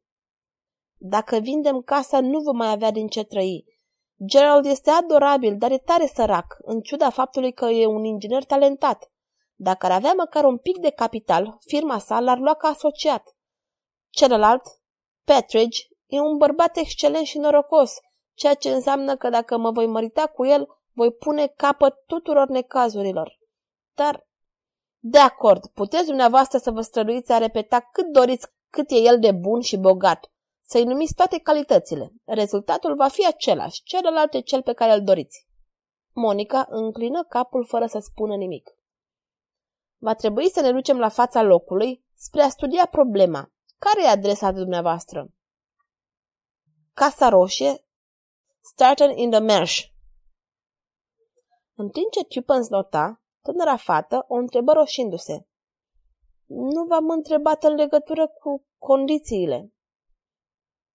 Dacă 0.97 1.37
vindem 1.37 1.81
casa, 1.81 2.21
nu 2.21 2.39
vom 2.39 2.57
mai 2.57 2.71
avea 2.71 2.91
din 2.91 3.07
ce 3.07 3.23
trăi. 3.23 3.65
Gerald 4.25 4.65
este 4.65 4.89
adorabil, 4.89 5.57
dar 5.57 5.71
e 5.71 5.77
tare 5.77 6.05
sărac, 6.15 6.45
în 6.57 6.81
ciuda 6.81 7.09
faptului 7.09 7.53
că 7.53 7.65
e 7.65 7.85
un 7.85 8.03
inginer 8.03 8.43
talentat. 8.43 9.11
Dacă 9.55 9.85
ar 9.85 9.91
avea 9.91 10.13
măcar 10.17 10.43
un 10.43 10.57
pic 10.57 10.77
de 10.77 10.89
capital, 10.89 11.57
firma 11.65 11.97
sa 11.97 12.19
l-ar 12.19 12.37
lua 12.37 12.53
ca 12.53 12.67
asociat. 12.67 13.35
Celălalt, 14.09 14.63
Petridge, 15.23 15.79
e 16.05 16.19
un 16.19 16.37
bărbat 16.37 16.77
excelent 16.77 17.25
și 17.25 17.37
norocos, 17.37 17.93
ceea 18.33 18.53
ce 18.53 18.69
înseamnă 18.69 19.15
că 19.15 19.29
dacă 19.29 19.57
mă 19.57 19.71
voi 19.71 19.87
mărita 19.87 20.25
cu 20.25 20.45
el, 20.45 20.76
Voi 20.97 21.11
pune 21.11 21.47
capăt 21.47 22.05
tuturor 22.05 22.47
necazurilor. 22.47 23.39
Dar, 23.93 24.27
de 24.99 25.17
acord, 25.17 25.67
puteți 25.67 26.05
dumneavoastră 26.05 26.57
să 26.57 26.71
vă 26.71 26.81
străduiți 26.81 27.31
a 27.31 27.37
repeta 27.37 27.79
cât 27.79 28.11
doriți 28.11 28.47
cât 28.69 28.89
e 28.89 28.95
el 28.95 29.19
de 29.19 29.31
bun 29.31 29.61
și 29.61 29.77
bogat, 29.77 30.31
să-i 30.65 30.83
numiți 30.83 31.13
toate 31.13 31.39
calitățile. 31.39 32.13
Rezultatul 32.25 32.95
va 32.95 33.07
fi 33.07 33.25
același, 33.25 33.83
celălalt 33.83 34.33
e 34.33 34.39
cel 34.39 34.61
pe 34.61 34.73
care 34.73 34.93
îl 34.93 35.03
doriți. 35.03 35.47
Monica 36.13 36.65
înclină 36.69 37.23
capul 37.23 37.65
fără 37.65 37.85
să 37.85 37.99
spună 37.99 38.35
nimic. 38.35 38.77
Va 39.97 40.15
trebui 40.15 40.49
să 40.49 40.61
ne 40.61 40.71
ducem 40.71 40.99
la 40.99 41.09
fața 41.09 41.41
locului 41.41 42.05
spre 42.15 42.41
a 42.41 42.49
studia 42.49 42.85
problema. 42.85 43.51
Care 43.77 44.03
e 44.03 44.07
adresa 44.07 44.51
dumneavoastră? 44.51 45.31
Casa 46.93 47.29
Roșie, 47.29 47.85
Starten 48.61 49.17
in 49.17 49.29
the 49.29 49.39
Mersh. 49.39 49.95
În 51.79 51.89
timp 51.89 52.11
ce 52.11 52.23
Tupens 52.23 52.69
nota, 52.69 53.21
tânăra 53.41 53.75
fată 53.75 54.25
o 54.27 54.35
întrebă 54.35 54.71
roșindu-se. 54.71 55.47
Nu 56.45 56.83
v-am 56.83 57.09
întrebat 57.09 57.63
în 57.63 57.73
legătură 57.73 58.27
cu 58.27 58.65
condițiile. 58.77 59.73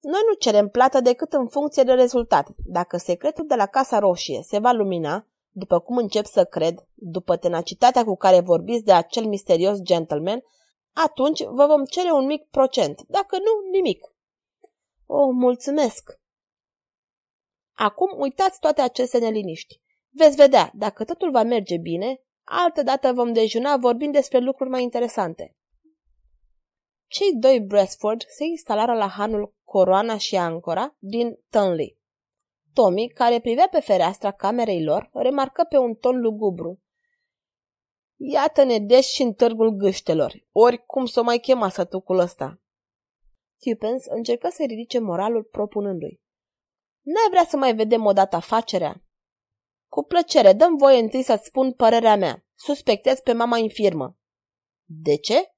Noi 0.00 0.20
nu 0.28 0.34
cerem 0.34 0.68
plată 0.68 1.00
decât 1.00 1.32
în 1.32 1.48
funcție 1.48 1.82
de 1.82 1.92
rezultat. 1.92 2.48
Dacă 2.64 2.96
secretul 2.96 3.46
de 3.46 3.54
la 3.54 3.66
Casa 3.66 3.98
Roșie 3.98 4.42
se 4.42 4.58
va 4.58 4.72
lumina, 4.72 5.26
după 5.50 5.80
cum 5.80 5.96
încep 5.96 6.24
să 6.24 6.44
cred, 6.44 6.86
după 6.94 7.36
tenacitatea 7.36 8.04
cu 8.04 8.16
care 8.16 8.40
vorbiți 8.40 8.84
de 8.84 8.92
acel 8.92 9.26
misterios 9.26 9.80
gentleman, 9.80 10.42
atunci 10.92 11.44
vă 11.44 11.66
vom 11.66 11.84
cere 11.84 12.12
un 12.12 12.26
mic 12.26 12.48
procent, 12.50 13.02
dacă 13.06 13.38
nu, 13.38 13.70
nimic. 13.70 14.14
Oh, 15.06 15.28
mulțumesc! 15.32 16.20
Acum 17.72 18.20
uitați 18.20 18.60
toate 18.60 18.80
aceste 18.80 19.18
neliniști. 19.18 19.81
Veți 20.14 20.36
vedea, 20.36 20.70
dacă 20.74 21.04
totul 21.04 21.30
va 21.30 21.42
merge 21.42 21.76
bine, 21.76 22.20
altă 22.42 22.82
dată 22.82 23.12
vom 23.12 23.32
dejuna 23.32 23.76
vorbind 23.76 24.12
despre 24.12 24.38
lucruri 24.38 24.70
mai 24.70 24.82
interesante. 24.82 25.56
Cei 27.06 27.34
doi 27.34 27.60
Bresford 27.60 28.24
se 28.28 28.44
instalară 28.44 28.94
la 28.94 29.08
hanul 29.08 29.54
Coroana 29.64 30.16
și 30.16 30.36
Ancora 30.36 30.96
din 30.98 31.38
Tunley. 31.50 31.98
Tommy, 32.72 33.08
care 33.08 33.40
privea 33.40 33.68
pe 33.70 33.80
fereastra 33.80 34.30
camerei 34.30 34.84
lor, 34.84 35.10
remarcă 35.12 35.64
pe 35.64 35.76
un 35.76 35.94
ton 35.94 36.20
lugubru. 36.20 36.82
Iată-ne 38.16 38.78
des 38.78 39.06
și 39.06 39.22
în 39.22 39.32
târgul 39.32 39.70
gâștelor, 39.70 40.44
ori 40.52 40.86
cum 40.86 41.04
să 41.04 41.20
o 41.20 41.22
mai 41.22 41.38
chema 41.38 41.68
sătucul 41.68 42.18
ăsta. 42.18 42.60
Tupens 43.58 44.04
încercă 44.06 44.48
să 44.48 44.64
ridice 44.66 44.98
moralul 44.98 45.42
propunându-i. 45.42 46.20
N-ai 47.00 47.30
vrea 47.30 47.44
să 47.44 47.56
mai 47.56 47.74
vedem 47.74 48.04
odată 48.04 48.36
afacerea? 48.36 49.02
Cu 49.94 50.02
plăcere, 50.02 50.52
dăm 50.52 50.76
voie 50.76 50.98
întâi 50.98 51.22
să-ți 51.22 51.46
spun 51.46 51.72
părerea 51.72 52.16
mea. 52.16 52.44
Suspectez 52.54 53.20
pe 53.20 53.32
mama 53.32 53.58
infirmă. 53.58 54.16
De 54.84 55.16
ce? 55.16 55.52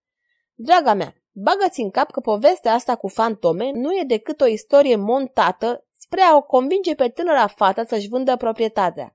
Draga 0.54 0.94
mea, 0.94 1.14
bagă-ți 1.32 1.80
în 1.80 1.90
cap 1.90 2.10
că 2.10 2.20
povestea 2.20 2.72
asta 2.72 2.96
cu 2.96 3.08
fantome 3.08 3.70
nu 3.70 3.92
e 3.92 4.04
decât 4.06 4.40
o 4.40 4.46
istorie 4.46 4.96
montată 4.96 5.86
spre 5.98 6.20
a 6.20 6.36
o 6.36 6.42
convinge 6.42 6.94
pe 6.94 7.08
tânăra 7.08 7.46
fată 7.46 7.82
să-și 7.82 8.08
vândă 8.08 8.36
proprietatea. 8.36 9.14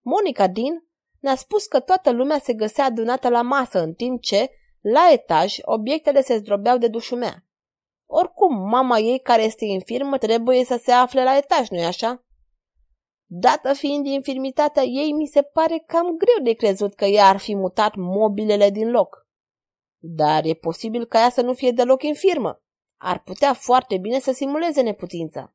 Monica 0.00 0.46
Din 0.46 0.86
ne-a 1.20 1.36
spus 1.36 1.66
că 1.66 1.80
toată 1.80 2.10
lumea 2.10 2.38
se 2.38 2.52
găsea 2.52 2.84
adunată 2.84 3.28
la 3.28 3.42
masă, 3.42 3.82
în 3.82 3.94
timp 3.94 4.22
ce, 4.22 4.50
la 4.80 5.08
etaj, 5.12 5.56
obiectele 5.62 6.22
se 6.22 6.36
zdrobeau 6.36 6.78
de 6.78 6.88
dușumea. 6.88 7.44
Oricum, 8.06 8.68
mama 8.68 8.98
ei, 8.98 9.20
care 9.20 9.42
este 9.42 9.64
infirmă, 9.64 10.18
trebuie 10.18 10.64
să 10.64 10.80
se 10.82 10.92
afle 10.92 11.22
la 11.22 11.36
etaj, 11.36 11.68
nu-i 11.68 11.84
așa? 11.84 12.25
Dată 13.28 13.72
fiind 13.72 14.06
infirmitatea 14.06 14.82
ei, 14.82 15.12
mi 15.12 15.26
se 15.26 15.42
pare 15.42 15.84
cam 15.86 16.16
greu 16.16 16.44
de 16.44 16.52
crezut 16.52 16.94
că 16.94 17.04
ea 17.04 17.28
ar 17.28 17.36
fi 17.36 17.54
mutat 17.54 17.94
mobilele 17.94 18.70
din 18.70 18.90
loc. 18.90 19.26
Dar 19.98 20.44
e 20.44 20.54
posibil 20.54 21.06
ca 21.06 21.18
ea 21.18 21.30
să 21.30 21.42
nu 21.42 21.54
fie 21.54 21.70
deloc 21.70 22.02
infirmă. 22.02 22.62
Ar 22.96 23.22
putea 23.22 23.54
foarte 23.54 23.98
bine 23.98 24.18
să 24.18 24.32
simuleze 24.32 24.82
neputința. 24.82 25.54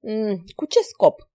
Mm, 0.00 0.44
cu 0.54 0.64
ce 0.64 0.80
scop? 0.80 1.28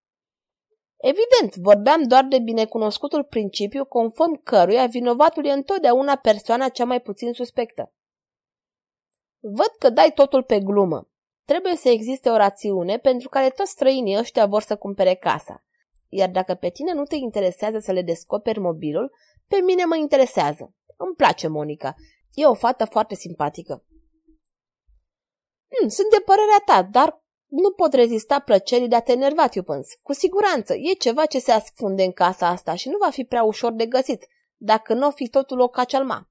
Evident, 0.97 1.63
vorbeam 1.63 2.03
doar 2.03 2.25
de 2.25 2.39
binecunoscutul 2.39 3.23
principiu 3.23 3.85
conform 3.85 4.43
căruia 4.43 4.85
vinovatul 4.85 5.45
e 5.45 5.51
întotdeauna 5.51 6.15
persoana 6.15 6.69
cea 6.69 6.85
mai 6.85 7.01
puțin 7.01 7.33
suspectă. 7.33 7.93
Văd 9.39 9.71
că 9.79 9.89
dai 9.89 10.11
totul 10.15 10.43
pe 10.43 10.59
glumă. 10.59 11.09
Trebuie 11.49 11.75
să 11.75 11.89
existe 11.89 12.29
o 12.29 12.35
rațiune 12.35 12.97
pentru 12.97 13.29
care 13.29 13.49
toți 13.49 13.71
străinii 13.71 14.17
ăștia 14.17 14.45
vor 14.45 14.61
să 14.61 14.75
cumpere 14.75 15.15
casa. 15.15 15.63
Iar 16.09 16.29
dacă 16.29 16.53
pe 16.53 16.69
tine 16.69 16.93
nu 16.93 17.03
te 17.03 17.15
interesează 17.15 17.79
să 17.79 17.91
le 17.91 18.01
descoperi 18.01 18.59
mobilul, 18.59 19.11
pe 19.47 19.55
mine 19.55 19.85
mă 19.85 19.95
interesează. 19.95 20.75
Îmi 20.97 21.15
place 21.15 21.47
Monica. 21.47 21.95
E 22.33 22.45
o 22.45 22.53
fată 22.53 22.85
foarte 22.85 23.15
simpatică. 23.15 23.85
Hmm, 25.67 25.89
sunt 25.89 26.09
de 26.09 26.23
părerea 26.25 26.61
ta, 26.65 26.83
dar 26.91 27.23
nu 27.47 27.71
pot 27.71 27.93
rezista 27.93 28.39
plăcerii 28.39 28.87
de 28.87 28.95
a 28.95 29.01
te 29.01 29.11
enerva, 29.11 29.47
Tiupâns. 29.47 29.87
Cu 30.01 30.13
siguranță, 30.13 30.73
e 30.73 30.93
ceva 30.93 31.25
ce 31.25 31.39
se 31.39 31.51
ascunde 31.51 32.03
în 32.03 32.11
casa 32.11 32.47
asta 32.47 32.75
și 32.75 32.89
nu 32.89 32.97
va 32.97 33.09
fi 33.09 33.23
prea 33.23 33.43
ușor 33.43 33.71
de 33.71 33.85
găsit, 33.85 34.25
dacă 34.57 34.93
nu 34.93 35.07
o 35.07 35.11
fi 35.11 35.29
totul 35.29 35.59
o 35.59 35.67
cacealma. 35.67 36.28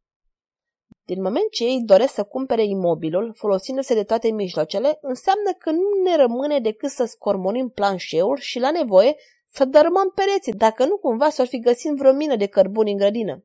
Din 1.11 1.23
moment 1.23 1.50
ce 1.50 1.65
ei 1.65 1.83
doresc 1.85 2.15
să 2.15 2.25
cumpere 2.25 2.65
imobilul, 2.65 3.35
folosindu-se 3.37 3.95
de 3.95 4.05
toate 4.05 4.31
mijloacele, 4.31 4.99
înseamnă 5.00 5.53
că 5.59 5.71
nu 5.71 6.03
ne 6.05 6.17
rămâne 6.17 6.61
decât 6.61 6.91
să 6.91 7.05
scormonim 7.05 7.69
planșeul 7.69 8.37
și, 8.37 8.59
la 8.59 8.71
nevoie, 8.71 9.17
să 9.47 9.65
dărâmăm 9.65 10.12
pereții, 10.15 10.53
dacă 10.53 10.85
nu 10.85 10.97
cumva 10.97 11.31
s-ar 11.31 11.47
fi 11.47 11.61
găsit 11.61 11.93
vreo 11.93 12.12
mină 12.12 12.37
de 12.37 12.47
cărbuni 12.47 12.91
în 12.91 12.97
grădină. 12.97 13.45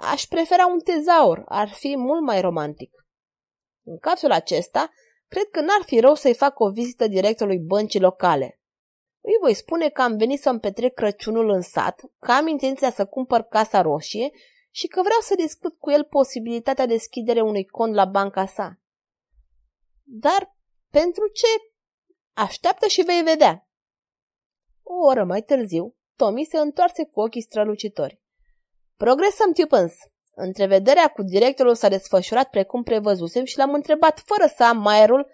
Aș 0.00 0.24
prefera 0.24 0.66
un 0.66 0.78
tezaur, 0.78 1.42
ar 1.46 1.68
fi 1.68 1.96
mult 1.96 2.22
mai 2.22 2.40
romantic. 2.40 3.06
În 3.84 3.98
cazul 3.98 4.30
acesta, 4.30 4.90
cred 5.28 5.48
că 5.50 5.60
n-ar 5.60 5.82
fi 5.86 6.00
rău 6.00 6.14
să-i 6.14 6.34
fac 6.34 6.58
o 6.58 6.70
vizită 6.70 7.08
directorului 7.08 7.58
băncii 7.58 8.00
locale. 8.00 8.60
Îi 9.20 9.36
voi 9.40 9.54
spune 9.54 9.88
că 9.88 10.02
am 10.02 10.16
venit 10.16 10.40
să-mi 10.40 10.60
petrec 10.60 10.94
Crăciunul 10.94 11.50
în 11.50 11.60
sat, 11.60 12.00
că 12.18 12.32
am 12.32 12.46
intenția 12.46 12.90
să 12.90 13.06
cumpăr 13.06 13.42
casa 13.42 13.80
roșie 13.80 14.30
și 14.70 14.86
că 14.86 15.00
vreau 15.02 15.20
să 15.20 15.34
discut 15.34 15.78
cu 15.78 15.90
el 15.90 16.04
posibilitatea 16.04 16.86
deschidere 16.86 17.40
unui 17.40 17.64
cont 17.64 17.94
la 17.94 18.04
banca 18.04 18.46
sa. 18.46 18.80
Dar 20.02 20.56
pentru 20.90 21.28
ce? 21.28 21.46
Așteaptă 22.32 22.86
și 22.86 23.02
vei 23.02 23.22
vedea. 23.22 23.68
O 24.82 25.06
oră 25.06 25.24
mai 25.24 25.42
târziu, 25.42 25.96
Tommy 26.16 26.44
se 26.44 26.58
întoarse 26.58 27.04
cu 27.04 27.20
ochii 27.20 27.42
strălucitori. 27.42 28.20
Progresăm, 28.96 29.52
Tupens. 29.52 29.92
Întrevederea 30.34 31.08
cu 31.08 31.22
directorul 31.22 31.74
s-a 31.74 31.88
desfășurat 31.88 32.50
precum 32.50 32.82
prevăzusem 32.82 33.44
și 33.44 33.58
l-am 33.58 33.74
întrebat 33.74 34.18
fără 34.18 34.52
să 34.56 34.64
am 34.64 34.76
maierul 34.76 35.30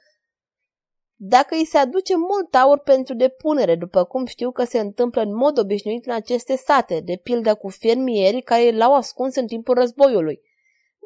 dacă 1.18 1.54
îi 1.54 1.66
se 1.66 1.78
aduce 1.78 2.16
mult 2.16 2.54
aur 2.54 2.78
pentru 2.78 3.14
depunere, 3.14 3.74
după 3.74 4.04
cum 4.04 4.26
știu 4.26 4.50
că 4.50 4.64
se 4.64 4.78
întâmplă 4.78 5.22
în 5.22 5.34
mod 5.34 5.58
obișnuit 5.58 6.06
în 6.06 6.12
aceste 6.12 6.56
sate, 6.56 7.00
de 7.04 7.20
pildă 7.22 7.54
cu 7.54 7.68
fermierii 7.68 8.42
care 8.42 8.70
l-au 8.70 8.94
ascuns 8.94 9.34
în 9.34 9.46
timpul 9.46 9.74
războiului. 9.74 10.40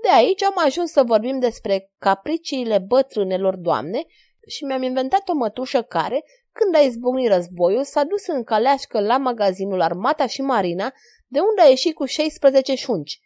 De 0.02 0.09
aici 0.17 0.43
am 0.43 0.55
ajuns 0.57 0.90
să 0.90 1.02
vorbim 1.02 1.38
despre 1.38 1.90
capriciile 1.99 2.79
bătrânelor 2.79 3.57
doamne 3.57 4.07
și 4.47 4.64
mi-am 4.64 4.83
inventat 4.83 5.29
o 5.29 5.35
mătușă 5.35 5.83
care, 5.83 6.25
când 6.52 6.75
a 6.75 6.79
izbucnit 6.79 7.33
războiul, 7.33 7.85
s-a 7.85 8.05
dus 8.05 8.26
în 8.26 8.45
caleașcă 8.45 9.00
la 9.00 9.17
magazinul 9.17 9.81
Armata 9.81 10.26
și 10.26 10.43
Marina, 10.43 10.93
de 11.26 11.38
unde 11.40 11.62
a 11.62 11.69
ieșit 11.69 11.95
cu 11.95 12.05
16 12.05 12.75
șunci. 12.75 13.21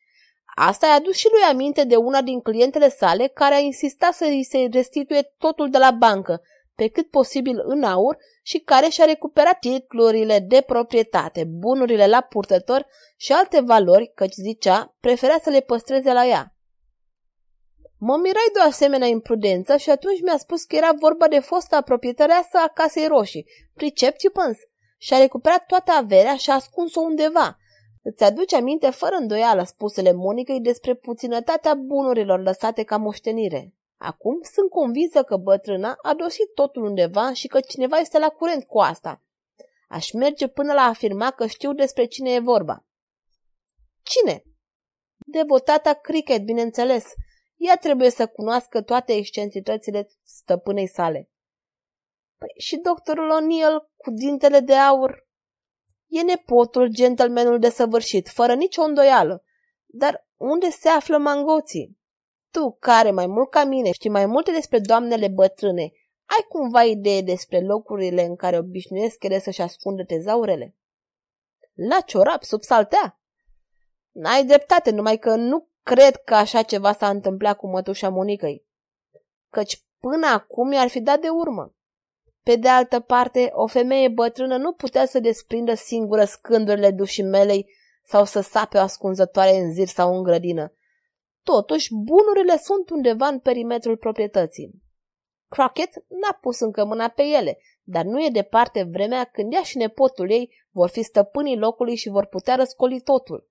Asta 0.57 0.87
i-a 0.87 0.93
adus 0.93 1.17
și 1.17 1.29
lui 1.31 1.43
aminte 1.43 1.85
de 1.85 1.97
una 1.97 2.23
din 2.23 2.41
clientele 2.41 2.88
sale 2.88 3.26
care 3.26 3.55
a 3.55 3.59
insistat 3.59 4.12
să 4.12 4.25
îi 4.25 4.45
se 4.45 4.69
restituie 4.73 5.35
totul 5.38 5.71
de 5.71 5.79
la 5.79 5.91
bancă, 5.91 6.43
pe 6.75 6.88
cât 6.88 7.11
posibil 7.11 7.62
în 7.64 7.83
aur 7.83 8.19
și 8.43 8.59
care 8.59 8.88
și-a 8.88 9.04
recuperat 9.04 9.59
titlurile 9.59 10.38
de 10.38 10.62
proprietate, 10.66 11.45
bunurile 11.45 12.07
la 12.07 12.21
purtător 12.21 12.87
și 13.16 13.33
alte 13.33 13.61
valori, 13.61 14.12
căci 14.14 14.33
zicea, 14.33 14.97
prefera 15.00 15.38
să 15.43 15.50
le 15.50 15.61
păstreze 15.61 16.12
la 16.12 16.26
ea. 16.26 16.54
Mă 17.99 18.16
mirai 18.16 18.50
de 18.52 18.59
o 18.62 18.66
asemenea 18.66 19.09
imprudență 19.09 19.76
și 19.76 19.90
atunci 19.90 20.21
mi-a 20.23 20.37
spus 20.37 20.64
că 20.64 20.76
era 20.76 20.90
vorba 20.99 21.28
de 21.28 21.38
fosta 21.38 21.81
proprietăreasă 21.81 22.59
a 22.64 22.69
casei 22.69 23.07
roșii, 23.07 23.47
Pricepțiu 23.75 24.31
Pâns, 24.31 24.57
și 24.99 25.14
a 25.14 25.19
recuperat 25.19 25.66
toată 25.66 25.93
averea 25.93 26.37
și 26.37 26.50
a 26.50 26.54
ascuns-o 26.54 27.00
undeva. 27.00 27.59
Îți 28.02 28.25
aduce 28.25 28.57
aminte 28.57 28.90
fără 28.90 29.14
îndoială 29.14 29.62
spusele 29.62 30.12
Monicăi 30.12 30.61
despre 30.61 30.95
puținătatea 30.95 31.75
bunurilor 31.75 32.43
lăsate 32.43 32.83
ca 32.83 32.97
moștenire. 32.97 33.73
Acum 33.97 34.41
sunt 34.43 34.71
convinsă 34.71 35.23
că 35.23 35.37
bătrâna 35.37 35.97
a 36.03 36.15
dosit 36.15 36.55
totul 36.55 36.85
undeva 36.85 37.33
și 37.33 37.47
că 37.47 37.61
cineva 37.61 37.97
este 37.97 38.19
la 38.19 38.29
curent 38.29 38.65
cu 38.65 38.79
asta. 38.79 39.23
Aș 39.89 40.13
merge 40.13 40.49
până 40.49 40.73
la 40.73 40.81
a 40.81 40.89
afirma 40.89 41.31
că 41.31 41.47
știu 41.47 41.73
despre 41.73 42.05
cine 42.05 42.33
e 42.33 42.39
vorba. 42.39 42.85
Cine? 44.03 44.45
Devotata 45.27 45.93
Cricket, 45.93 46.45
bineînțeles. 46.45 47.05
Ea 47.57 47.77
trebuie 47.77 48.11
să 48.11 48.27
cunoască 48.27 48.83
toate 48.83 49.13
excentritățile 49.13 50.09
stăpânei 50.23 50.89
sale. 50.89 51.31
Păi 52.39 52.55
și 52.59 52.77
doctorul 52.77 53.31
O'Neill 53.31 53.93
cu 53.97 54.11
dintele 54.11 54.61
de 54.61 54.75
aur? 54.75 55.29
E 56.07 56.23
nepotul, 56.23 56.89
gentlemanul 56.89 57.59
desăvârșit, 57.59 58.29
fără 58.29 58.55
nicio 58.55 58.83
îndoială. 58.83 59.45
Dar 59.87 60.27
unde 60.37 60.71
se 60.71 60.89
află 60.89 61.19
mangoții? 61.19 61.99
Tu, 62.55 62.77
care 62.81 63.11
mai 63.11 63.27
mult 63.27 63.51
ca 63.51 63.65
mine 63.65 63.91
știi 63.91 64.11
mai 64.11 64.27
multe 64.27 64.53
despre 64.53 64.79
doamnele 64.79 65.29
bătrâne, 65.29 65.93
ai 66.25 66.47
cumva 66.49 66.83
idee 66.83 67.21
despre 67.21 67.61
locurile 67.61 68.25
în 68.25 68.37
care 68.37 68.59
obișnuiesc 68.59 69.23
ele 69.23 69.39
să-și 69.39 69.61
ascundă 69.61 70.05
tezaurele? 70.05 70.77
La 71.75 72.01
ciorap, 72.01 72.43
sub 72.43 72.63
saltea? 72.63 73.21
N-ai 74.11 74.45
dreptate, 74.45 74.91
numai 74.91 75.19
că 75.19 75.35
nu 75.35 75.69
cred 75.83 76.17
că 76.17 76.35
așa 76.35 76.63
ceva 76.63 76.93
s-a 76.93 77.09
întâmplat 77.09 77.57
cu 77.57 77.69
mătușa 77.69 78.09
Monicăi. 78.09 78.67
Căci 79.51 79.85
până 79.99 80.27
acum 80.27 80.73
i-ar 80.73 80.89
fi 80.89 81.01
dat 81.01 81.21
de 81.21 81.29
urmă. 81.29 81.75
Pe 82.43 82.57
de 82.57 82.69
altă 82.69 83.01
parte, 83.01 83.51
o 83.53 83.67
femeie 83.67 84.09
bătrână 84.09 84.57
nu 84.57 84.73
putea 84.73 85.07
să 85.07 85.19
desprindă 85.19 85.75
singură 85.75 86.25
scândurile 86.25 86.91
dușimelei 86.91 87.71
sau 88.05 88.25
să 88.25 88.41
sape 88.41 88.79
o 88.79 88.81
ascunzătoare 88.81 89.57
în 89.57 89.73
zir 89.73 89.87
sau 89.87 90.17
în 90.17 90.23
grădină. 90.23 90.73
Totuși, 91.45 91.95
bunurile 91.95 92.57
sunt 92.57 92.91
undeva 92.91 93.27
în 93.27 93.39
perimetrul 93.39 93.97
proprietății. 93.97 94.83
Crockett 95.49 95.95
n-a 95.95 96.39
pus 96.41 96.61
încă 96.61 96.85
mâna 96.85 97.09
pe 97.09 97.23
ele, 97.23 97.59
dar 97.83 98.05
nu 98.05 98.25
e 98.25 98.29
departe 98.29 98.83
vremea 98.83 99.25
când 99.25 99.53
ea 99.53 99.63
și 99.63 99.77
nepotul 99.77 100.31
ei 100.31 100.51
vor 100.71 100.89
fi 100.89 101.03
stăpânii 101.03 101.59
locului 101.59 101.97
și 101.97 102.09
vor 102.09 102.27
putea 102.27 102.55
răscoli 102.55 103.01
totul. 103.01 103.49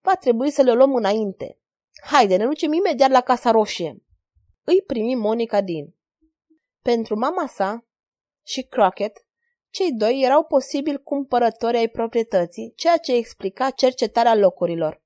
Va 0.00 0.14
trebui 0.14 0.50
să 0.50 0.62
le 0.62 0.72
luăm 0.72 0.94
înainte. 0.94 1.58
Haide, 2.02 2.36
ne 2.36 2.44
ducem 2.44 2.72
imediat 2.72 3.10
la 3.10 3.20
Casa 3.20 3.50
Roșie. 3.50 4.02
Îi 4.64 4.82
primi 4.86 5.14
Monica 5.14 5.60
din. 5.60 5.94
Pentru 6.82 7.18
mama 7.18 7.46
sa 7.46 7.84
și 8.42 8.62
Crockett, 8.62 9.26
cei 9.70 9.92
doi 9.92 10.20
erau 10.20 10.44
posibil 10.44 10.98
cumpărători 10.98 11.76
ai 11.76 11.88
proprietății, 11.88 12.72
ceea 12.76 12.96
ce 12.96 13.14
explica 13.14 13.70
cercetarea 13.70 14.34
locurilor. 14.34 15.02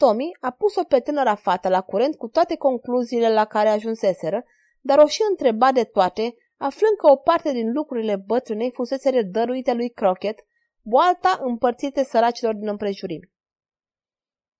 Tommy 0.00 0.36
a 0.40 0.50
pus-o 0.50 0.84
pe 0.84 1.00
tânăra 1.00 1.34
fată 1.34 1.68
la 1.68 1.80
curent 1.80 2.16
cu 2.16 2.28
toate 2.28 2.56
concluziile 2.56 3.32
la 3.32 3.44
care 3.44 3.68
ajunseseră, 3.68 4.44
dar 4.80 4.98
o 4.98 5.06
și 5.06 5.22
întreba 5.30 5.72
de 5.72 5.84
toate, 5.84 6.34
aflând 6.56 6.96
că 6.96 7.10
o 7.10 7.16
parte 7.16 7.52
din 7.52 7.72
lucrurile 7.72 8.16
bătrânei 8.16 8.72
fusese 8.72 9.22
dăruite 9.22 9.72
lui 9.72 9.90
Crockett, 9.90 10.46
boalta 10.82 11.38
împărțite 11.42 12.04
săracilor 12.04 12.54
din 12.54 12.68
împrejurimi. 12.68 13.30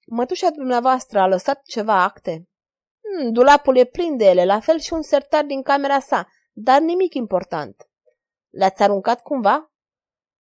Mătușa 0.07 0.51
dumneavoastră 0.51 1.19
a 1.19 1.27
lăsat 1.27 1.63
ceva 1.63 2.03
acte? 2.03 2.49
Hmm, 3.01 3.33
dulapul 3.33 3.77
e 3.77 3.85
plin 3.85 4.17
de 4.17 4.25
ele, 4.25 4.45
la 4.45 4.61
fel 4.61 4.79
și 4.79 4.93
un 4.93 5.03
sertar 5.03 5.45
din 5.45 5.63
camera 5.63 6.01
sa, 6.01 6.29
dar 6.53 6.81
nimic 6.81 7.15
important. 7.15 7.89
Le-ați 8.51 8.83
aruncat 8.83 9.23
cumva? 9.23 9.73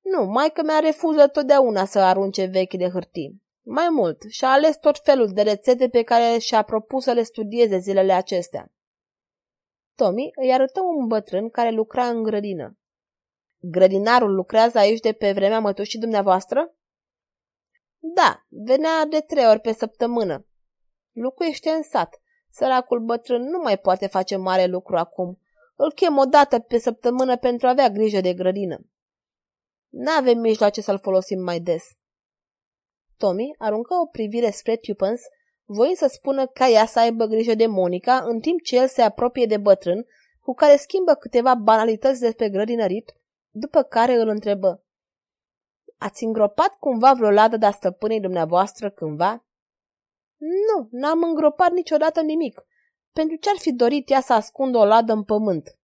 Nu, 0.00 0.25
mai 0.25 0.50
că 0.50 0.62
mi-a 0.62 0.78
refuză 0.78 1.26
totdeauna 1.26 1.85
să 1.85 1.99
arunce 1.99 2.45
vechi 2.45 2.75
de 2.75 2.88
hârtii. 2.88 3.42
Mai 3.62 3.88
mult, 3.88 4.23
și-a 4.29 4.50
ales 4.50 4.76
tot 4.76 4.99
felul 5.02 5.33
de 5.33 5.43
rețete 5.43 5.88
pe 5.88 6.02
care 6.02 6.38
și-a 6.38 6.62
propus 6.62 7.05
să 7.05 7.12
le 7.12 7.23
studieze 7.23 7.79
zilele 7.79 8.12
acestea. 8.12 8.73
Tommy 9.95 10.31
îi 10.35 10.52
arătă 10.52 10.81
un 10.81 11.07
bătrân 11.07 11.50
care 11.50 11.71
lucra 11.71 12.07
în 12.07 12.23
grădină. 12.23 12.79
Grădinarul 13.61 14.35
lucrează 14.35 14.79
aici 14.79 15.00
de 15.00 15.12
pe 15.12 15.33
vremea 15.33 15.61
mătușii 15.61 15.99
dumneavoastră? 15.99 16.75
Da, 17.99 18.47
venea 18.49 19.05
de 19.05 19.21
trei 19.21 19.47
ori 19.47 19.61
pe 19.61 19.73
săptămână. 19.73 20.47
Locuiește 21.12 21.71
în 21.71 21.83
sat. 21.83 22.21
Săracul 22.50 23.00
bătrân 23.00 23.43
nu 23.43 23.59
mai 23.59 23.79
poate 23.79 24.07
face 24.07 24.37
mare 24.37 24.67
lucru 24.67 24.97
acum. 24.97 25.40
Îl 25.76 25.93
chem 25.93 26.17
o 26.17 26.25
dată 26.25 26.59
pe 26.59 26.79
săptămână 26.79 27.37
pentru 27.37 27.67
a 27.67 27.71
avea 27.71 27.88
grijă 27.88 28.21
de 28.21 28.35
grădină. 28.35 28.87
N-avem 29.88 30.38
mijloace 30.38 30.81
să-l 30.81 30.99
folosim 30.99 31.40
mai 31.40 31.61
des. 31.61 31.85
Tommy 33.20 33.54
aruncă 33.58 33.94
o 33.94 34.06
privire 34.06 34.50
spre 34.50 34.76
Tupens, 34.76 35.20
voind 35.64 35.96
să 35.96 36.06
spună 36.06 36.46
ca 36.46 36.68
ea 36.68 36.86
să 36.86 36.98
aibă 36.98 37.24
grijă 37.24 37.54
de 37.54 37.66
Monica, 37.66 38.16
în 38.24 38.40
timp 38.40 38.62
ce 38.62 38.76
el 38.76 38.88
se 38.88 39.02
apropie 39.02 39.46
de 39.46 39.56
bătrân, 39.56 40.06
cu 40.40 40.54
care 40.54 40.76
schimbă 40.76 41.14
câteva 41.14 41.54
banalități 41.54 42.20
despre 42.20 42.48
grădinărit, 42.48 43.14
după 43.50 43.83
care 43.83 44.14
îl 44.14 44.28
întrebă. 44.28 44.85
Ați 45.98 46.24
îngropat 46.24 46.78
cumva 46.78 47.12
vreo 47.12 47.30
ladă 47.30 47.56
de-a 47.56 47.70
stăpânei 47.70 48.20
dumneavoastră 48.20 48.90
cândva? 48.90 49.44
Nu, 50.37 50.88
n-am 50.90 51.22
îngropat 51.22 51.70
niciodată 51.72 52.20
nimic. 52.20 52.66
Pentru 53.12 53.37
ce 53.37 53.50
ar 53.50 53.56
fi 53.59 53.72
dorit 53.72 54.11
ea 54.11 54.20
să 54.20 54.33
ascundă 54.33 54.78
o 54.78 54.85
ladă 54.85 55.12
în 55.12 55.24
pământ? 55.24 55.78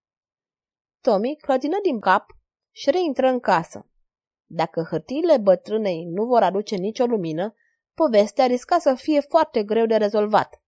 Tommy 1.01 1.37
clătină 1.37 1.77
din 1.83 2.01
cap 2.01 2.27
și 2.73 2.91
reintră 2.91 3.27
în 3.29 3.41
casă. 3.41 3.87
Dacă 4.47 4.87
hârtiile 4.91 5.37
bătrânei 5.39 6.05
nu 6.05 6.25
vor 6.25 6.43
aduce 6.43 6.77
nicio 6.77 7.05
lumină, 7.05 7.55
povestea 7.95 8.47
risca 8.47 8.79
să 8.79 8.95
fie 8.95 9.21
foarte 9.21 9.63
greu 9.63 9.87
de 9.87 9.97
rezolvat. 9.97 10.61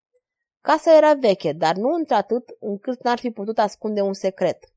Casa 0.61 0.97
era 0.97 1.14
veche, 1.14 1.53
dar 1.53 1.75
nu 1.75 1.88
într-atât 1.88 2.45
încât 2.61 3.03
n-ar 3.03 3.19
fi 3.19 3.31
putut 3.31 3.59
ascunde 3.59 4.01
un 4.01 4.12
secret. 4.12 4.73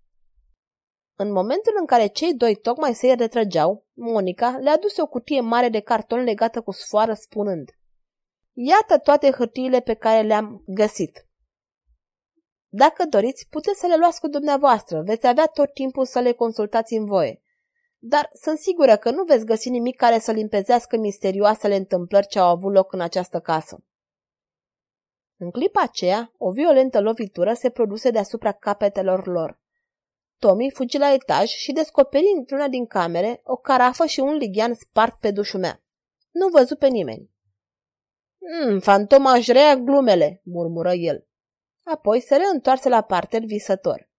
În 1.15 1.31
momentul 1.31 1.75
în 1.79 1.85
care 1.85 2.07
cei 2.07 2.33
doi 2.33 2.55
tocmai 2.55 2.93
se 2.93 3.13
retrăgeau, 3.13 3.85
Monica 3.93 4.49
le-a 4.49 4.77
dus 4.77 4.97
o 4.97 5.07
cutie 5.07 5.41
mare 5.41 5.69
de 5.69 5.79
carton 5.79 6.23
legată 6.23 6.61
cu 6.61 6.71
sfoară 6.71 7.13
spunând 7.13 7.69
Iată 8.53 8.97
toate 8.97 9.31
hârtiile 9.31 9.79
pe 9.79 9.93
care 9.93 10.27
le-am 10.27 10.63
găsit. 10.67 11.27
Dacă 12.67 13.05
doriți, 13.05 13.47
puteți 13.49 13.79
să 13.79 13.87
le 13.87 13.95
luați 13.97 14.19
cu 14.19 14.27
dumneavoastră, 14.27 15.01
veți 15.01 15.27
avea 15.27 15.45
tot 15.45 15.73
timpul 15.73 16.05
să 16.05 16.19
le 16.19 16.31
consultați 16.31 16.93
în 16.93 17.05
voie. 17.05 17.41
Dar 18.03 18.29
sunt 18.33 18.57
sigură 18.57 18.97
că 18.97 19.11
nu 19.11 19.23
veți 19.23 19.45
găsi 19.45 19.69
nimic 19.69 19.95
care 19.95 20.19
să 20.19 20.31
limpezească 20.31 20.97
misterioasele 20.97 21.75
întâmplări 21.75 22.27
ce 22.27 22.39
au 22.39 22.49
avut 22.49 22.73
loc 22.73 22.93
în 22.93 23.01
această 23.01 23.39
casă. 23.39 23.83
În 25.37 25.51
clipa 25.51 25.81
aceea, 25.81 26.33
o 26.37 26.51
violentă 26.51 27.01
lovitură 27.01 27.53
se 27.53 27.69
produse 27.69 28.09
deasupra 28.09 28.51
capetelor 28.51 29.27
lor. 29.27 29.59
Tommy 30.37 30.71
fugi 30.71 30.97
la 30.97 31.13
etaj 31.13 31.47
și 31.47 31.71
descoperi 31.71 32.33
într-una 32.37 32.67
din 32.67 32.85
camere 32.85 33.41
o 33.43 33.55
carafă 33.55 34.05
și 34.05 34.19
un 34.19 34.33
lighean 34.33 34.73
spart 34.73 35.19
pe 35.19 35.31
dușumea. 35.31 35.83
Nu 36.31 36.47
văzu 36.47 36.75
pe 36.75 36.87
nimeni. 36.87 37.29
Mm, 38.37 38.79
fantomaș 38.79 39.37
își 39.37 39.51
rea 39.51 39.75
glumele, 39.75 40.41
murmură 40.43 40.93
el. 40.93 41.27
Apoi 41.83 42.21
se 42.21 42.35
reîntoarse 42.35 42.89
la 42.89 43.01
parter 43.01 43.43
visător. 43.43 44.10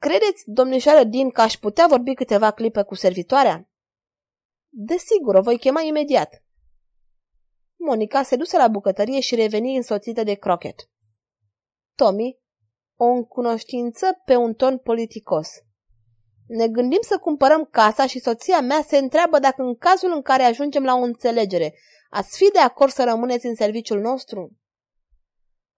Credeți, 0.00 0.42
domnișoară 0.46 1.04
Din, 1.04 1.30
că 1.30 1.40
aș 1.40 1.56
putea 1.56 1.86
vorbi 1.88 2.14
câteva 2.14 2.50
clipe 2.50 2.82
cu 2.82 2.94
servitoarea? 2.94 3.68
Desigur, 4.68 5.34
o 5.34 5.42
voi 5.42 5.58
chema 5.58 5.80
imediat. 5.80 6.44
Monica 7.76 8.22
se 8.22 8.36
duse 8.36 8.56
la 8.56 8.68
bucătărie 8.68 9.20
și 9.20 9.34
reveni 9.34 9.76
însoțită 9.76 10.22
de 10.22 10.34
Crockett. 10.34 10.90
Tommy 11.94 12.38
o 12.96 13.04
încunoștință 13.04 14.06
pe 14.24 14.36
un 14.36 14.54
ton 14.54 14.78
politicos. 14.78 15.48
Ne 16.46 16.68
gândim 16.68 17.00
să 17.00 17.18
cumpărăm 17.18 17.64
casa 17.64 18.06
și 18.06 18.20
soția 18.20 18.60
mea 18.60 18.82
se 18.82 18.96
întreabă 18.96 19.38
dacă 19.38 19.62
în 19.62 19.76
cazul 19.76 20.12
în 20.12 20.22
care 20.22 20.42
ajungem 20.42 20.84
la 20.84 20.94
o 20.94 21.02
înțelegere, 21.02 21.74
ați 22.10 22.36
fi 22.36 22.50
de 22.52 22.58
acord 22.58 22.92
să 22.92 23.04
rămâneți 23.04 23.46
în 23.46 23.54
serviciul 23.54 24.00
nostru? 24.00 24.56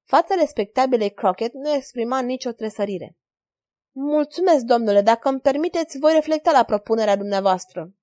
Fața 0.02 0.34
respectabilei 0.34 1.12
Crockett 1.12 1.54
nu 1.54 1.72
exprima 1.72 2.20
nicio 2.20 2.52
tresărire. 2.52 3.16
Mulțumesc, 3.94 4.64
domnule, 4.64 5.00
dacă 5.00 5.28
îmi 5.28 5.40
permiteți, 5.40 5.98
voi 5.98 6.12
reflecta 6.12 6.50
la 6.50 6.62
propunerea 6.62 7.16
dumneavoastră. 7.16 7.94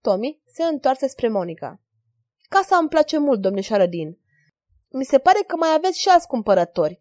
Tommy 0.00 0.42
se 0.46 0.64
întoarse 0.64 1.06
spre 1.06 1.28
Monica. 1.28 1.80
Casa 2.48 2.76
îmi 2.76 2.88
place 2.88 3.18
mult, 3.18 3.40
domnișoară 3.40 3.86
Din. 3.86 4.18
Mi 4.88 5.04
se 5.04 5.18
pare 5.18 5.42
că 5.46 5.56
mai 5.56 5.74
aveți 5.74 5.98
și 5.98 6.08
alți 6.08 6.26
cumpărători. 6.26 7.00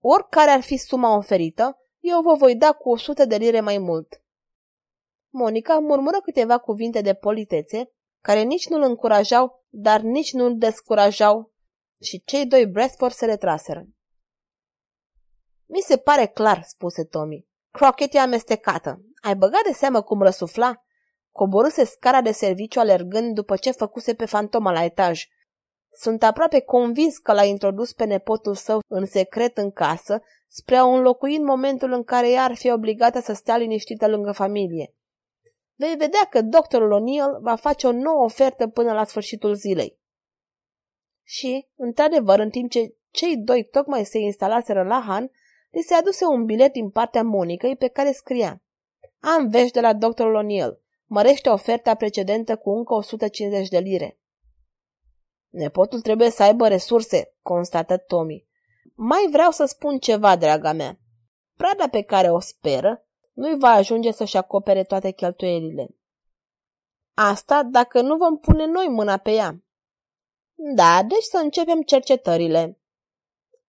Oricare 0.00 0.50
ar 0.50 0.60
fi 0.60 0.76
suma 0.76 1.16
oferită, 1.16 1.78
eu 2.00 2.20
vă 2.20 2.34
voi 2.34 2.56
da 2.56 2.72
cu 2.72 2.90
o 2.90 2.96
sută 2.96 3.24
de 3.24 3.36
lire 3.36 3.60
mai 3.60 3.78
mult. 3.78 4.22
Monica 5.32 5.78
murmură 5.78 6.20
câteva 6.20 6.58
cuvinte 6.58 7.00
de 7.00 7.14
politețe, 7.14 7.92
care 8.20 8.40
nici 8.42 8.68
nu-l 8.68 8.82
încurajau, 8.82 9.64
dar 9.68 10.00
nici 10.00 10.32
nu-l 10.32 10.58
descurajau 10.58 11.52
și 12.02 12.22
cei 12.24 12.46
doi 12.46 12.66
Bradford 12.66 13.12
se 13.12 13.26
retraseră. 13.26 13.86
Mi 15.66 15.80
se 15.80 15.96
pare 15.96 16.26
clar, 16.26 16.62
spuse 16.62 17.04
Tommy. 17.04 17.46
Crockett 17.76 18.14
e 18.14 18.18
amestecată. 18.18 19.00
Ai 19.22 19.34
băgat 19.34 19.62
de 19.66 19.72
seamă 19.72 20.02
cum 20.02 20.22
răsufla? 20.22 20.84
Coborâse 21.32 21.84
scara 21.84 22.20
de 22.20 22.32
serviciu 22.32 22.80
alergând 22.80 23.34
după 23.34 23.56
ce 23.56 23.70
făcuse 23.70 24.14
pe 24.14 24.24
fantoma 24.24 24.72
la 24.72 24.84
etaj. 24.84 25.26
Sunt 25.92 26.22
aproape 26.22 26.60
convins 26.60 27.18
că 27.18 27.32
l-a 27.32 27.44
introdus 27.44 27.92
pe 27.92 28.04
nepotul 28.04 28.54
său 28.54 28.80
în 28.86 29.06
secret 29.06 29.58
în 29.58 29.70
casă 29.70 30.22
spre 30.48 30.76
a 30.76 30.84
o 30.84 30.90
înlocui 30.90 31.36
în 31.36 31.44
momentul 31.44 31.92
în 31.92 32.04
care 32.04 32.30
ea 32.30 32.42
ar 32.42 32.54
fi 32.54 32.70
obligată 32.70 33.20
să 33.20 33.32
stea 33.32 33.56
liniștită 33.56 34.08
lângă 34.08 34.32
familie. 34.32 34.94
Vei 35.74 35.96
vedea 35.96 36.24
că 36.30 36.42
doctorul 36.42 37.00
O'Neill 37.00 37.40
va 37.40 37.54
face 37.54 37.86
o 37.86 37.92
nouă 37.92 38.24
ofertă 38.24 38.68
până 38.68 38.92
la 38.92 39.04
sfârșitul 39.04 39.54
zilei. 39.54 39.98
Și, 41.22 41.68
într-adevăr, 41.76 42.38
în 42.38 42.50
timp 42.50 42.70
ce 42.70 42.94
cei 43.10 43.36
doi 43.36 43.64
tocmai 43.64 44.04
se 44.04 44.18
instalaseră 44.18 44.82
la 44.82 45.04
Han, 45.06 45.30
li 45.76 45.82
se 45.82 45.94
aduse 45.94 46.24
un 46.24 46.44
bilet 46.44 46.72
din 46.72 46.90
partea 46.90 47.22
Monicăi 47.22 47.76
pe 47.76 47.88
care 47.88 48.12
scria 48.12 48.62
Am 49.20 49.48
vești 49.48 49.72
de 49.72 49.80
la 49.80 49.92
doctorul 49.92 50.44
O'Neill. 50.44 50.78
mărește 51.04 51.48
oferta 51.48 51.94
precedentă 51.94 52.56
cu 52.56 52.70
încă 52.70 52.94
150 52.94 53.68
de 53.68 53.78
lire. 53.78 54.18
Nepotul 55.48 56.00
trebuie 56.00 56.30
să 56.30 56.42
aibă 56.42 56.68
resurse, 56.68 57.34
constată 57.42 57.96
Tommy. 57.96 58.46
Mai 58.94 59.28
vreau 59.30 59.50
să 59.50 59.64
spun 59.64 59.98
ceva, 59.98 60.36
draga 60.36 60.72
mea. 60.72 60.98
Prada 61.56 61.88
pe 61.88 62.02
care 62.02 62.30
o 62.30 62.40
speră 62.40 63.06
nu-i 63.32 63.58
va 63.58 63.68
ajunge 63.68 64.10
să-și 64.10 64.36
acopere 64.36 64.82
toate 64.82 65.10
cheltuielile. 65.10 65.96
Asta 67.14 67.62
dacă 67.62 68.00
nu 68.00 68.16
vom 68.16 68.38
pune 68.38 68.66
noi 68.66 68.88
mâna 68.88 69.16
pe 69.16 69.30
ea. 69.30 69.64
Da, 70.74 71.02
deci 71.02 71.22
să 71.22 71.36
începem 71.36 71.82
cercetările. 71.82 72.78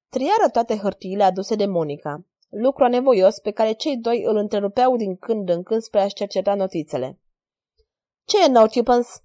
Triară 0.09 0.49
toate 0.51 0.77
hârtiile 0.77 1.23
aduse 1.23 1.55
de 1.55 1.65
Monica, 1.65 2.25
lucru 2.49 2.83
anevoios 2.83 3.39
pe 3.39 3.51
care 3.51 3.71
cei 3.71 3.97
doi 3.97 4.23
îl 4.23 4.35
întrerupeau 4.35 4.95
din 4.95 5.17
când 5.17 5.49
în 5.49 5.63
când 5.63 5.81
spre 5.81 5.99
a-și 5.99 6.13
cerceta 6.13 6.55
notițele. 6.55 7.19
Ce 8.25 8.43
e 8.43 8.47
nou, 8.47 8.67
Chipens? 8.67 9.21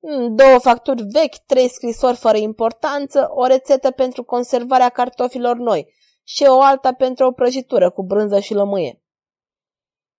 Hmm, 0.00 0.34
două 0.34 0.58
facturi 0.58 1.02
vechi, 1.02 1.36
trei 1.46 1.68
scrisori 1.68 2.16
fără 2.16 2.36
importanță, 2.36 3.28
o 3.30 3.46
rețetă 3.46 3.90
pentru 3.90 4.24
conservarea 4.24 4.88
cartofilor 4.88 5.56
noi 5.56 5.92
și 6.24 6.44
o 6.44 6.60
alta 6.60 6.92
pentru 6.92 7.26
o 7.26 7.32
prăjitură 7.32 7.90
cu 7.90 8.02
brânză 8.02 8.40
și 8.40 8.54
lămâie. 8.54 9.02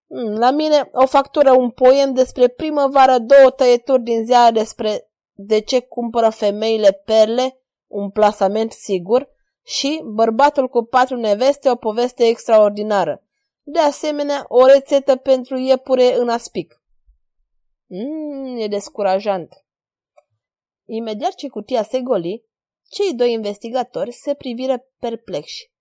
Hmm, 0.08 0.38
la 0.38 0.52
mine 0.52 0.90
o 0.94 1.06
factură, 1.06 1.52
un 1.52 1.70
poem 1.70 2.14
despre 2.14 2.48
primăvară, 2.48 3.18
două 3.18 3.50
tăieturi 3.50 4.02
din 4.02 4.26
ziare 4.26 4.52
despre 4.52 5.12
de 5.34 5.60
ce 5.60 5.80
cumpără 5.80 6.30
femeile 6.30 6.92
perle, 6.92 7.62
un 7.88 8.10
plasament 8.10 8.72
sigur, 8.72 9.30
și 9.72 10.02
Bărbatul 10.06 10.68
cu 10.68 10.84
patru 10.84 11.16
neveste, 11.16 11.70
o 11.70 11.76
poveste 11.76 12.28
extraordinară. 12.28 13.24
De 13.64 13.80
asemenea, 13.80 14.46
o 14.48 14.66
rețetă 14.66 15.16
pentru 15.16 15.58
iepure 15.58 16.16
în 16.16 16.30
aspic. 16.30 16.84
Mmm, 17.86 18.58
e 18.58 18.68
descurajant. 18.68 19.66
Imediat 20.86 21.36
ce 21.36 21.48
cutia 21.48 21.84
se 21.84 22.02
goli, 22.02 22.46
cei 22.90 23.14
doi 23.14 23.32
investigatori 23.32 24.12
se 24.12 24.34
priviră 24.34 24.86
perplexi. 25.00 25.72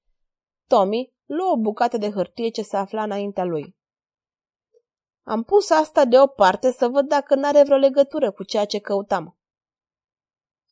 Tommy 0.66 1.12
luă 1.26 1.50
o 1.50 1.57
bucată 1.57 1.96
de 1.96 2.11
hârtie 2.11 2.48
ce 2.48 2.62
se 2.62 2.76
afla 2.76 3.03
înaintea 3.03 3.44
lui. 3.44 3.76
Am 5.22 5.42
pus 5.42 5.70
asta 5.70 6.05
deoparte 6.05 6.72
să 6.72 6.88
văd 6.88 7.09
dacă 7.09 7.35
n-are 7.35 7.62
vreo 7.62 7.76
legătură 7.76 8.33
cu 8.33 8.44
ceea 8.44 8.64
ce 8.64 8.79
căutam. 8.79 9.38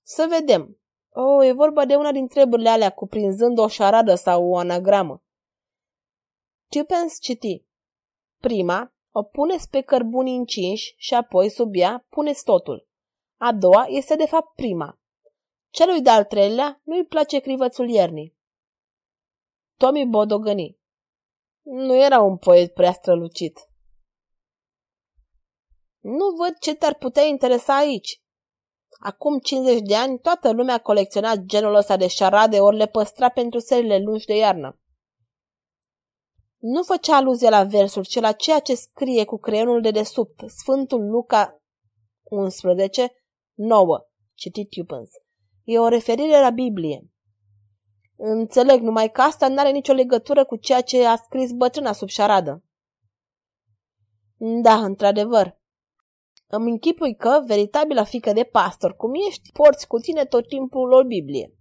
Să 0.03 0.27
vedem. 0.29 0.79
Oh, 1.21 1.45
e 1.45 1.53
vorba 1.53 1.85
de 1.85 1.97
una 1.97 2.13
din 2.13 2.29
treburile 2.29 2.69
alea, 2.69 2.91
cuprinzând 2.91 3.59
o 3.59 3.69
șaradă 3.69 4.15
sau 4.15 4.49
o 4.49 4.57
anagramă. 4.57 5.23
Tupens 6.69 7.21
citi. 7.21 7.65
Prima, 8.41 8.95
o 9.11 9.23
puneți 9.23 9.69
pe 9.71 9.81
cărbuni 9.81 10.37
încinși 10.37 10.95
și 10.97 11.15
apoi, 11.15 11.51
sub 11.51 11.75
ea, 11.75 12.07
puneți 12.09 12.45
totul. 12.45 12.89
A 13.37 13.53
doua 13.53 13.87
este 13.89 14.17
de 14.17 14.27
fapt 14.27 14.55
prima. 14.55 15.01
Celui 15.71 16.03
de-al 16.03 16.25
treilea 16.25 16.81
nu-i 16.83 17.05
place 17.05 17.39
crivățul 17.39 17.89
iernii. 17.89 18.37
Tommy 19.77 20.07
bodogăni. 20.07 20.79
Nu 21.63 21.95
era 21.97 22.21
un 22.21 22.37
poet 22.37 22.75
prea 22.75 22.93
strălucit. 22.93 23.59
Nu 25.99 26.31
văd 26.37 26.59
ce 26.59 26.75
te-ar 26.75 26.95
putea 26.95 27.23
interesa 27.23 27.77
aici. 27.77 28.23
Acum 29.01 29.39
50 29.39 29.81
de 29.81 29.97
ani, 29.97 30.19
toată 30.19 30.51
lumea 30.51 30.79
colecționa 30.79 31.35
genul 31.35 31.75
ăsta 31.75 31.97
de 31.97 32.07
șarade 32.07 32.61
ori 32.61 32.77
le 32.77 32.87
păstra 32.87 33.29
pentru 33.29 33.59
serile 33.59 33.99
lungi 33.99 34.27
de 34.27 34.37
iarnă. 34.37 34.81
Nu 36.59 36.83
făcea 36.83 37.17
aluzie 37.17 37.49
la 37.49 37.65
versuri, 37.65 38.09
ci 38.09 38.21
la 38.21 38.33
ceea 38.33 38.59
ce 38.59 38.75
scrie 38.75 39.25
cu 39.25 39.37
creionul 39.39 39.81
de 39.81 39.91
desubt, 39.91 40.51
Sfântul 40.51 41.11
Luca 41.11 41.63
11, 42.23 43.13
9, 43.55 44.07
citit 44.35 44.71
Tupens. 44.71 45.11
E 45.65 45.79
o 45.79 45.89
referire 45.89 46.41
la 46.41 46.51
Biblie. 46.51 47.11
Înțeleg, 48.17 48.81
numai 48.81 49.11
că 49.11 49.21
asta 49.21 49.49
nu 49.49 49.59
are 49.59 49.71
nicio 49.71 49.93
legătură 49.93 50.45
cu 50.45 50.57
ceea 50.57 50.81
ce 50.81 51.07
a 51.07 51.17
scris 51.17 51.53
bătrâna 51.53 51.93
sub 51.93 52.09
șaradă. 52.09 52.63
Da, 54.63 54.85
într-adevăr. 54.85 55.58
Îmi 56.51 56.71
închipui 56.71 57.15
că, 57.15 57.43
veritabila 57.47 58.05
fică 58.05 58.33
de 58.33 58.45
pastor 58.45 58.97
cum 58.97 59.13
ești, 59.29 59.53
porți 59.53 59.87
cu 59.87 59.99
tine 59.99 60.25
tot 60.25 60.49
timpul 60.49 60.93
o 60.93 61.05
Biblie. 61.05 61.53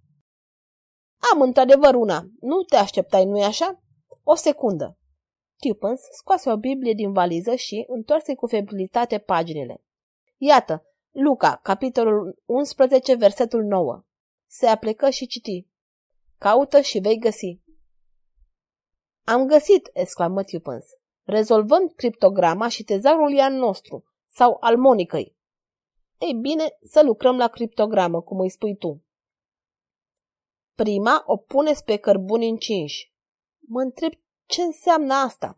Am 1.33 1.41
într-adevăr 1.41 1.93
una. 1.93 2.21
Nu 2.39 2.61
te 2.61 2.75
așteptai, 2.75 3.25
nu-i 3.25 3.43
așa? 3.43 3.83
O 4.23 4.35
secundă. 4.35 4.97
Tupens 5.57 6.01
scoase 6.11 6.51
o 6.51 6.57
Biblie 6.57 6.93
din 6.93 7.11
valiză 7.11 7.55
și 7.55 7.85
întoarse 7.87 8.35
cu 8.35 8.47
febrilitate 8.47 9.17
paginile. 9.17 9.83
Iată, 10.37 10.85
Luca, 11.11 11.59
capitolul 11.63 12.41
11, 12.45 13.15
versetul 13.15 13.63
9. 13.63 14.03
Se 14.49 14.67
aplecă 14.67 15.09
și 15.09 15.27
citi. 15.27 15.67
Caută 16.37 16.81
și 16.81 16.99
vei 16.99 17.19
găsi. 17.19 17.61
Am 19.23 19.45
găsit, 19.45 19.89
exclamă 19.93 20.43
Tupens. 20.43 20.85
Rezolvăm 21.23 21.87
criptograma 21.87 22.67
și 22.67 22.83
tezarul 22.83 23.37
e 23.37 23.41
al 23.41 23.53
nostru 23.53 24.05
sau 24.37 24.57
al 24.59 24.77
Monicăi. 24.77 25.35
Ei 26.17 26.33
bine, 26.33 26.77
să 26.83 27.01
lucrăm 27.03 27.37
la 27.37 27.47
criptogramă, 27.47 28.21
cum 28.21 28.39
îi 28.39 28.49
spui 28.49 28.75
tu. 28.75 29.03
Prima 30.75 31.23
o 31.25 31.37
puneți 31.37 31.83
pe 31.83 31.97
cărbuni 31.97 32.49
încinși. 32.49 33.13
Mă 33.59 33.81
întreb 33.81 34.11
ce 34.45 34.61
înseamnă 34.61 35.13
asta. 35.13 35.55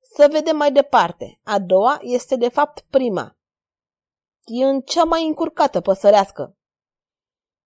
Să 0.00 0.28
vedem 0.30 0.56
mai 0.56 0.72
departe. 0.72 1.40
A 1.44 1.58
doua 1.58 1.98
este 2.02 2.36
de 2.36 2.48
fapt 2.48 2.80
prima. 2.80 3.36
E 4.44 4.64
în 4.64 4.80
cea 4.80 5.04
mai 5.04 5.26
încurcată 5.26 5.80
păsărească. 5.80 6.56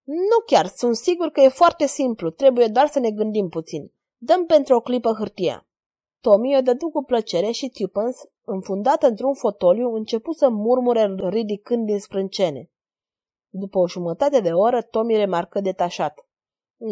Nu 0.02 0.44
chiar, 0.46 0.66
sunt 0.66 0.96
sigur 0.96 1.30
că 1.30 1.40
e 1.40 1.48
foarte 1.48 1.86
simplu, 1.86 2.30
trebuie 2.30 2.66
doar 2.66 2.86
să 2.88 2.98
ne 2.98 3.10
gândim 3.10 3.48
puțin. 3.48 3.92
Dăm 4.16 4.46
pentru 4.46 4.74
o 4.74 4.80
clipă 4.80 5.12
hârtia. 5.12 5.66
Tommy 6.20 6.56
o 6.56 6.60
dădu 6.60 6.90
cu 6.90 7.02
plăcere 7.02 7.50
și 7.50 7.68
Tupens 7.68 8.16
înfundat 8.46 9.02
într-un 9.02 9.34
fotoliu, 9.34 9.94
începu 9.94 10.32
să 10.32 10.48
murmure 10.48 11.14
ridicând 11.28 11.86
din 11.86 11.98
sprâncene. 11.98 12.70
După 13.48 13.78
o 13.78 13.88
jumătate 13.88 14.40
de 14.40 14.52
oră, 14.52 14.82
Tommy 14.82 15.16
remarcă 15.16 15.60
detașat. 15.60 16.26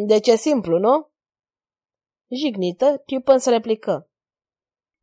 De 0.06 0.20
ce 0.20 0.36
simplu, 0.36 0.78
nu? 0.78 1.10
Jignită, 2.28 3.02
Tupens 3.06 3.44
replică. 3.44 4.08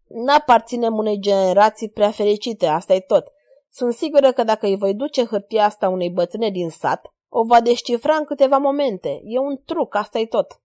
N-aparținem 0.07 0.97
unei 0.97 1.19
generații 1.19 1.89
prea 1.89 2.11
fericite, 2.11 2.65
asta 2.65 2.93
e 2.93 2.99
tot. 2.99 3.27
Sunt 3.69 3.93
sigură 3.93 4.31
că 4.31 4.43
dacă 4.43 4.65
îi 4.65 4.77
voi 4.77 4.93
duce 4.93 5.25
hârtia 5.25 5.65
asta 5.65 5.89
unei 5.89 6.09
bătrâne 6.09 6.49
din 6.49 6.69
sat, 6.69 7.13
o 7.29 7.43
va 7.43 7.61
descifra 7.61 8.15
în 8.15 8.25
câteva 8.25 8.57
momente. 8.57 9.21
E 9.23 9.39
un 9.39 9.61
truc, 9.65 9.95
asta 9.95 10.19
e 10.19 10.25
tot. 10.25 10.61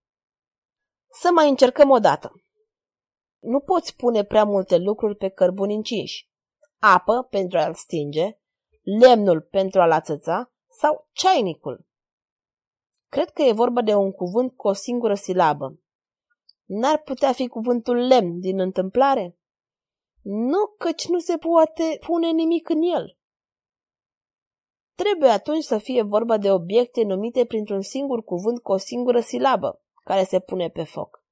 Să 1.10 1.30
mai 1.34 1.48
încercăm 1.48 1.90
o 1.90 1.98
dată. 1.98 2.45
Nu 3.38 3.60
poți 3.60 3.96
pune 3.96 4.24
prea 4.24 4.44
multe 4.44 4.76
lucruri 4.76 5.16
pe 5.16 5.28
cărbuni 5.28 5.74
încinși. 5.74 6.30
Apă 6.78 7.26
pentru 7.30 7.58
a-l 7.58 7.74
stinge, 7.74 8.38
lemnul 8.82 9.40
pentru 9.40 9.80
a-l 9.80 9.90
ațăța 9.90 10.52
sau 10.68 11.08
ceainicul. 11.12 11.86
Cred 13.08 13.30
că 13.30 13.42
e 13.42 13.52
vorba 13.52 13.82
de 13.82 13.94
un 13.94 14.12
cuvânt 14.12 14.52
cu 14.56 14.68
o 14.68 14.72
singură 14.72 15.14
silabă. 15.14 15.80
N-ar 16.64 17.02
putea 17.02 17.32
fi 17.32 17.48
cuvântul 17.48 17.96
lemn 17.96 18.40
din 18.40 18.60
întâmplare? 18.60 19.38
Nu, 20.22 20.66
căci 20.78 21.06
nu 21.06 21.18
se 21.18 21.36
poate 21.36 21.98
pune 22.06 22.30
nimic 22.30 22.68
în 22.68 22.82
el. 22.82 23.18
Trebuie 24.94 25.30
atunci 25.30 25.64
să 25.64 25.78
fie 25.78 26.02
vorba 26.02 26.36
de 26.36 26.52
obiecte 26.52 27.02
numite 27.02 27.44
printr-un 27.44 27.80
singur 27.80 28.24
cuvânt 28.24 28.62
cu 28.62 28.72
o 28.72 28.76
singură 28.76 29.20
silabă, 29.20 29.82
care 30.04 30.24
se 30.24 30.40
pune 30.40 30.68
pe 30.68 30.84
foc. 30.84 31.24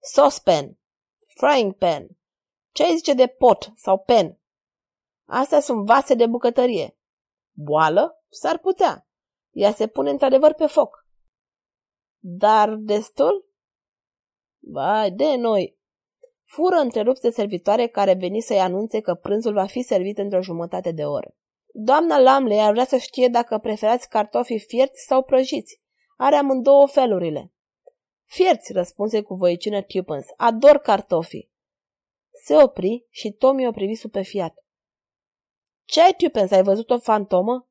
Sospen, 0.00 0.78
frying 1.34 1.74
pan. 1.74 2.08
Ce 2.72 2.94
zice 2.94 3.12
de 3.12 3.26
pot 3.26 3.72
sau 3.76 3.98
pen? 3.98 4.38
Astea 5.26 5.60
sunt 5.60 5.86
vase 5.86 6.14
de 6.14 6.26
bucătărie. 6.26 6.98
Boală? 7.52 8.24
S-ar 8.28 8.58
putea. 8.58 9.08
Ea 9.50 9.72
se 9.72 9.86
pune 9.86 10.10
într-adevăr 10.10 10.52
pe 10.52 10.66
foc. 10.66 11.06
Dar 12.18 12.74
destul? 12.74 13.48
Vai, 14.58 15.10
de 15.10 15.36
noi! 15.36 15.78
Fură 16.44 16.76
întrerupt 16.76 17.20
de 17.20 17.30
servitoare 17.30 17.86
care 17.86 18.14
veni 18.14 18.40
să-i 18.40 18.60
anunțe 18.60 19.00
că 19.00 19.14
prânzul 19.14 19.52
va 19.52 19.66
fi 19.66 19.82
servit 19.82 20.18
într-o 20.18 20.42
jumătate 20.42 20.92
de 20.92 21.04
oră. 21.04 21.36
Doamna 21.72 22.18
Lamley 22.18 22.60
ar 22.60 22.72
vrea 22.72 22.84
să 22.84 22.96
știe 22.96 23.28
dacă 23.28 23.58
preferați 23.58 24.08
cartofii 24.08 24.58
fierți 24.58 25.04
sau 25.06 25.22
prăjiți. 25.22 25.82
Are 26.16 26.36
amândouă 26.36 26.86
felurile. 26.86 27.52
Fierți, 28.24 28.72
răspunse 28.72 29.22
cu 29.22 29.34
voicină 29.34 29.82
Tupens. 29.82 30.26
Ador 30.36 30.78
cartofii. 30.78 31.50
Se 32.44 32.56
opri 32.56 33.06
și 33.10 33.30
Tommy 33.30 33.66
o 33.66 33.70
privi 33.70 34.22
fiat. 34.22 34.64
Ce 35.84 36.02
ai, 36.02 36.14
Tupens? 36.16 36.50
Ai 36.50 36.62
văzut 36.62 36.90
o 36.90 36.98
fantomă? 36.98 37.68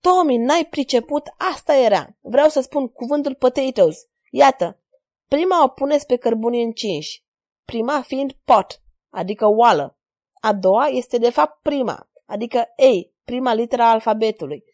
Tommy, 0.00 0.36
n-ai 0.36 0.66
priceput? 0.70 1.34
Asta 1.36 1.76
era. 1.76 2.16
Vreau 2.20 2.48
să 2.48 2.60
spun 2.60 2.88
cuvântul 2.88 3.34
potatoes. 3.34 3.98
Iată, 4.30 4.80
prima 5.28 5.64
o 5.64 5.68
puneți 5.68 6.06
pe 6.06 6.16
cărbuni 6.16 6.62
încinși. 6.62 7.24
Prima 7.64 8.02
fiind 8.02 8.32
pot, 8.32 8.82
adică 9.10 9.46
oală. 9.46 9.98
A 10.40 10.52
doua 10.52 10.86
este 10.86 11.18
de 11.18 11.30
fapt 11.30 11.62
prima, 11.62 12.10
adică 12.24 12.58
A, 12.58 13.10
prima 13.24 13.54
literă 13.54 13.82
a 13.82 13.90
alfabetului. 13.90 14.64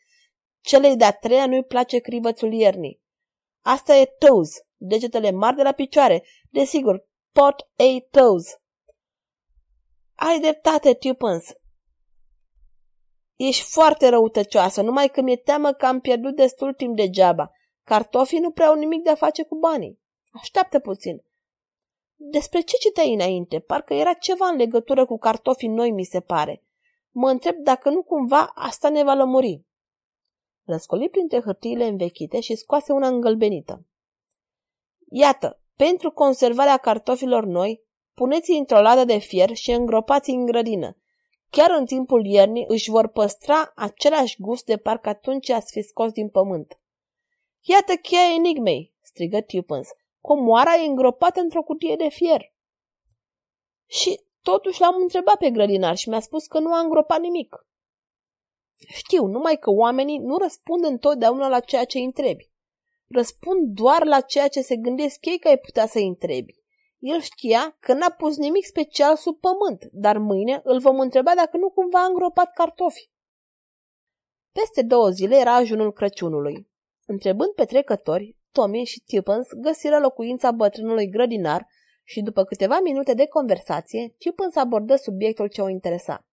Celei 0.61 0.96
de-a 0.96 1.12
treia 1.12 1.46
nu-i 1.46 1.64
place 1.64 1.98
crivățul 1.98 2.53
iernii. 2.53 3.01
Asta 3.62 3.96
e 3.96 4.05
toes, 4.18 4.51
degetele 4.77 5.31
mari 5.31 5.57
de 5.57 5.62
la 5.62 5.72
picioare. 5.72 6.25
Desigur, 6.51 7.09
pot 7.33 7.61
a 7.61 8.07
toes. 8.11 8.61
Ai 10.14 10.40
dreptate, 10.40 10.94
Tupens. 10.94 11.44
Ești 13.37 13.62
foarte 13.62 14.09
răutăcioasă, 14.09 14.83
numai 14.83 15.09
că 15.09 15.20
mi-e 15.20 15.37
teamă 15.37 15.72
că 15.72 15.87
am 15.87 16.01
pierdut 16.01 16.37
destul 16.37 16.75
timp 16.75 16.96
degeaba. 16.96 17.51
Cartofii 17.85 18.38
nu 18.38 18.51
prea 18.51 18.66
au 18.66 18.75
nimic 18.75 19.03
de 19.03 19.11
a 19.11 19.14
face 19.14 19.42
cu 19.42 19.59
banii. 19.59 20.01
Așteaptă 20.33 20.79
puțin. 20.79 21.25
Despre 22.14 22.61
ce 22.61 22.77
citeai 22.77 23.12
înainte? 23.12 23.61
Parcă 23.61 23.94
era 23.94 24.12
ceva 24.12 24.46
în 24.46 24.57
legătură 24.57 25.07
cu 25.07 25.18
cartofii 25.18 25.68
noi, 25.68 25.90
mi 25.90 26.05
se 26.05 26.20
pare. 26.20 26.62
Mă 27.11 27.31
întreb 27.31 27.57
dacă 27.57 27.90
nu 27.90 28.03
cumva 28.03 28.53
asta 28.55 28.88
ne 28.88 29.03
va 29.05 29.14
lămuri. 29.14 29.62
Răscoli 30.64 31.09
printre 31.09 31.40
hârtiile 31.40 31.85
învechite 31.85 32.40
și 32.40 32.55
scoase 32.55 32.92
una 32.92 33.09
îngălbenită. 33.09 33.87
Iată, 35.09 35.61
pentru 35.77 36.11
conservarea 36.11 36.77
cartofilor 36.77 37.44
noi, 37.44 37.85
puneți 38.14 38.51
într-o 38.51 38.81
ladă 38.81 39.05
de 39.05 39.18
fier 39.18 39.55
și 39.55 39.70
îngropați 39.70 40.31
în 40.31 40.46
grădină. 40.46 40.96
Chiar 41.51 41.70
în 41.70 41.87
timpul 41.87 42.27
iernii 42.27 42.64
își 42.68 42.90
vor 42.90 43.09
păstra 43.09 43.72
același 43.75 44.40
gust 44.40 44.64
de 44.64 44.77
parcă 44.77 45.09
atunci 45.09 45.51
ați 45.51 45.72
fi 45.72 45.83
scos 45.83 46.12
din 46.12 46.29
pământ. 46.29 46.81
Iată 47.61 47.94
cheia 47.94 48.35
enigmei, 48.35 48.94
strigă 49.01 49.40
Tupens. 49.40 49.88
Comoara 50.20 50.75
e 50.75 50.87
îngropată 50.87 51.40
într-o 51.40 51.62
cutie 51.62 51.96
de 51.96 52.09
fier. 52.09 52.53
Și 53.87 54.20
totuși 54.42 54.81
l-am 54.81 54.94
întrebat 55.01 55.37
pe 55.37 55.51
grădinar 55.51 55.96
și 55.96 56.09
mi-a 56.09 56.20
spus 56.20 56.46
că 56.46 56.59
nu 56.59 56.75
a 56.75 56.79
îngropat 56.79 57.20
nimic. 57.20 57.66
Știu, 58.87 59.27
numai 59.27 59.57
că 59.57 59.71
oamenii 59.71 60.18
nu 60.18 60.37
răspund 60.37 60.85
întotdeauna 60.85 61.49
la 61.49 61.61
ceea 61.61 61.85
ce 61.85 61.99
îi 61.99 62.05
întrebi. 62.05 62.51
Răspund 63.09 63.75
doar 63.75 64.05
la 64.05 64.21
ceea 64.21 64.49
ce 64.49 64.61
se 64.61 64.77
gândesc 64.77 65.27
ei 65.27 65.38
că 65.38 65.49
ai 65.49 65.59
putea 65.59 65.87
să-i 65.87 66.07
întrebi. 66.07 66.61
El 66.99 67.21
știa 67.21 67.77
că 67.81 67.92
n-a 67.92 68.11
pus 68.11 68.37
nimic 68.37 68.64
special 68.64 69.16
sub 69.16 69.40
pământ, 69.40 69.88
dar 69.92 70.18
mâine 70.18 70.61
îl 70.64 70.79
vom 70.79 71.01
întreba 71.01 71.35
dacă 71.35 71.57
nu 71.57 71.71
cumva 71.71 72.03
a 72.03 72.07
îngropat 72.07 72.53
cartofi. 72.53 73.11
Peste 74.53 74.83
două 74.83 75.09
zile 75.11 75.37
era 75.37 75.55
ajunul 75.55 75.92
Crăciunului. 75.92 76.71
Întrebând 77.07 77.51
pe 77.51 77.64
trecători, 77.64 78.37
Tommy 78.53 78.85
și 78.85 79.01
Tippens 79.01 79.49
găsiră 79.61 79.99
locuința 79.99 80.51
bătrânului 80.51 81.09
grădinar 81.09 81.66
și 82.05 82.21
după 82.21 82.45
câteva 82.45 82.81
minute 82.81 83.14
de 83.14 83.27
conversație, 83.27 84.14
Tippens 84.18 84.57
abordă 84.57 84.97
subiectul 84.97 85.49
ce 85.49 85.62
o 85.62 85.68
interesa. 85.68 86.27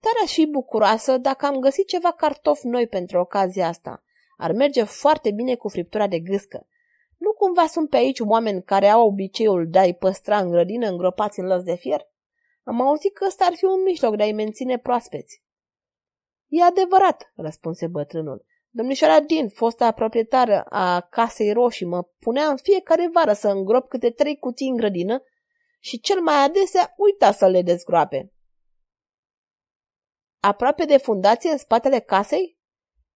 Tare 0.00 0.18
aș 0.24 0.32
fi 0.32 0.46
bucuroasă 0.46 1.16
dacă 1.16 1.46
am 1.46 1.58
găsit 1.58 1.86
ceva 1.86 2.12
cartofi 2.12 2.66
noi 2.66 2.86
pentru 2.86 3.18
ocazia 3.18 3.66
asta. 3.66 4.02
Ar 4.36 4.52
merge 4.52 4.82
foarte 4.82 5.30
bine 5.30 5.54
cu 5.54 5.68
friptura 5.68 6.06
de 6.06 6.18
gâscă. 6.18 6.66
Nu 7.16 7.32
cumva 7.32 7.66
sunt 7.66 7.88
pe 7.88 7.96
aici 7.96 8.20
oameni 8.20 8.62
care 8.62 8.88
au 8.88 9.06
obiceiul 9.06 9.68
de 9.68 9.78
a-i 9.78 9.94
păstra 9.94 10.38
în 10.38 10.50
grădină 10.50 10.88
îngropați 10.88 11.38
în 11.38 11.46
lăs 11.46 11.62
de 11.62 11.74
fier? 11.74 12.08
Am 12.64 12.80
auzit 12.80 13.14
că 13.14 13.24
ăsta 13.26 13.44
ar 13.44 13.54
fi 13.54 13.64
un 13.64 13.82
mijloc 13.82 14.16
de 14.16 14.22
a-i 14.22 14.32
menține 14.32 14.78
proaspeți. 14.78 15.42
E 16.46 16.62
adevărat, 16.62 17.32
răspunse 17.34 17.86
bătrânul. 17.86 18.44
Domnișoara 18.70 19.20
Din, 19.20 19.48
fosta 19.48 19.90
proprietară 19.90 20.64
a 20.68 21.00
casei 21.00 21.52
roșii, 21.52 21.86
mă 21.86 22.02
punea 22.18 22.48
în 22.48 22.56
fiecare 22.56 23.10
vară 23.12 23.32
să 23.32 23.48
îngrop 23.48 23.88
câte 23.88 24.10
trei 24.10 24.38
cutii 24.38 24.68
în 24.68 24.76
grădină 24.76 25.22
și 25.80 26.00
cel 26.00 26.20
mai 26.20 26.44
adesea 26.44 26.94
uita 26.96 27.32
să 27.32 27.48
le 27.48 27.62
dezgroape. 27.62 28.32
Aproape 30.40 30.84
de 30.84 30.96
fundație 30.96 31.50
în 31.50 31.58
spatele 31.58 31.98
casei? 31.98 32.58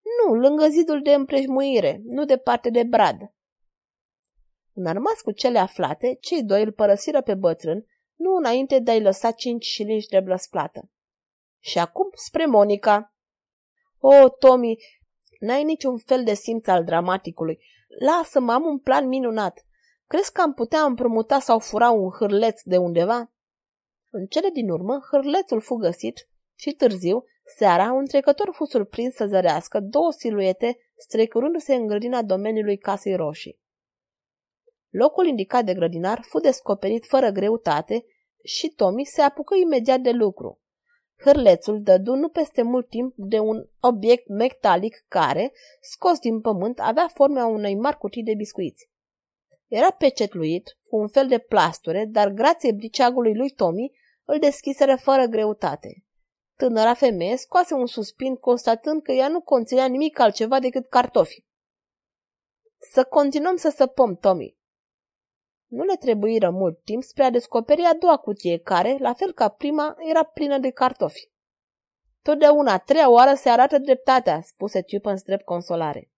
Nu, 0.02 0.34
lângă 0.34 0.68
zidul 0.68 1.02
de 1.02 1.14
împrejmuire, 1.14 2.02
nu 2.04 2.26
departe 2.26 2.70
de 2.70 2.84
brad. 2.84 3.18
Înarmați 4.74 5.24
cu 5.24 5.32
cele 5.32 5.60
aflate, 5.60 6.18
cei 6.22 6.44
doi 6.44 6.64
îl 6.64 6.72
părăsiră 6.72 7.22
pe 7.22 7.34
bătrân, 7.34 7.86
nu 8.16 8.36
înainte 8.36 8.80
de 8.80 8.92
a-i 8.92 9.02
lăsa 9.02 9.32
cinci 9.32 9.66
șilingi 9.66 10.08
de 10.08 10.20
blăsplată. 10.20 10.90
Și 11.60 11.80
acum 11.80 12.10
spre 12.14 12.46
Monica. 12.46 13.16
O, 14.00 14.30
Tommy, 14.30 14.78
n-ai 15.40 15.64
niciun 15.64 15.98
fel 15.98 16.24
de 16.24 16.34
simț 16.34 16.68
al 16.68 16.84
dramaticului. 16.84 17.60
Lasă-mă, 18.00 18.54
am 18.54 18.64
un 18.64 18.80
plan 18.80 19.08
minunat. 19.08 19.66
Crezi 20.08 20.32
că 20.32 20.42
am 20.42 20.54
putea 20.54 20.82
împrumuta 20.82 21.40
sau 21.40 21.60
fura 21.60 21.90
un 21.90 22.10
hârleț 22.10 22.62
de 22.62 22.78
undeva? 22.78 23.32
În 24.10 24.26
cele 24.26 24.50
din 24.50 24.70
urmă, 24.70 25.08
hârlețul 25.12 25.62
fu 25.62 25.76
găsit 25.76 26.28
și 26.56 26.72
târziu, 26.72 27.24
seara, 27.58 27.92
un 27.92 28.06
trecător 28.06 28.50
fu 28.52 28.66
surprins 28.66 29.14
să 29.16 29.26
zărească 29.26 29.80
două 29.80 30.12
siluete 30.12 30.78
strecurându-se 30.96 31.76
în 31.76 31.88
grădina 31.88 32.22
domeniului 32.22 32.78
casei 32.78 33.16
roșii. 33.16 33.62
Locul 34.90 35.26
indicat 35.26 35.66
de 35.66 35.74
grădinar 35.74 36.22
fu 36.22 36.40
descoperit 36.40 37.06
fără 37.06 37.30
greutate 37.30 38.06
și 38.44 38.70
Tommy 38.70 39.06
se 39.06 39.22
apucă 39.22 39.56
imediat 39.56 40.00
de 40.00 40.12
lucru. 40.12 40.62
Hârlețul 41.24 41.82
dădu 41.82 42.14
nu 42.16 42.30
peste 42.30 42.62
mult 42.62 42.90
timp 42.90 43.14
de 43.16 43.40
un 43.40 43.66
obiect 43.80 44.28
metalic 44.28 45.06
care, 45.08 45.52
scos 45.82 46.20
din 46.20 46.42
pământ, 46.42 46.80
avea 46.80 47.08
forma 47.14 47.46
unei 47.46 47.76
mari 47.76 47.98
cutii 47.98 48.24
de 48.24 48.34
biscuiți. 48.34 48.90
Era 49.68 49.92
pecetluit 49.92 50.78
cu 50.90 50.98
un 50.98 51.08
fel 51.08 51.28
de 51.28 51.38
plasture, 51.38 52.06
dar 52.10 52.30
grație 52.30 52.72
briceagului 52.72 53.36
lui 53.36 53.50
Tommy 53.50 53.92
îl 54.26 54.40
deschiseră 54.40 54.96
fără 54.96 55.26
greutate. 55.26 56.04
Tânăra 56.56 56.94
femeie 56.94 57.38
scoase 57.38 57.74
un 57.74 57.86
suspin 57.86 58.36
constatând 58.36 59.02
că 59.02 59.12
ea 59.12 59.28
nu 59.28 59.42
conținea 59.42 59.86
nimic 59.86 60.20
altceva 60.20 60.60
decât 60.60 60.90
cartofi. 60.90 61.46
Să 62.92 63.04
continuăm 63.04 63.56
să 63.56 63.70
săpăm, 63.70 64.16
Tommy. 64.16 64.58
Nu 65.68 65.84
le 65.84 65.96
trebuiră 65.96 66.50
mult 66.50 66.84
timp 66.84 67.04
spre 67.04 67.24
a 67.24 67.30
descoperi 67.30 67.82
a 67.82 67.94
doua 67.94 68.18
cutie, 68.18 68.58
care, 68.58 68.98
la 69.00 69.14
fel 69.14 69.32
ca 69.32 69.50
prima, 69.50 69.96
era 70.10 70.24
plină 70.24 70.58
de 70.58 70.70
cartofi. 70.70 71.32
Totdeauna, 72.22 72.78
treia 72.78 73.10
oară 73.10 73.34
se 73.34 73.50
arată 73.50 73.78
dreptatea, 73.78 74.42
spuse 74.42 74.86
în 75.04 75.18
drept 75.26 75.46
consolare. 75.46 76.12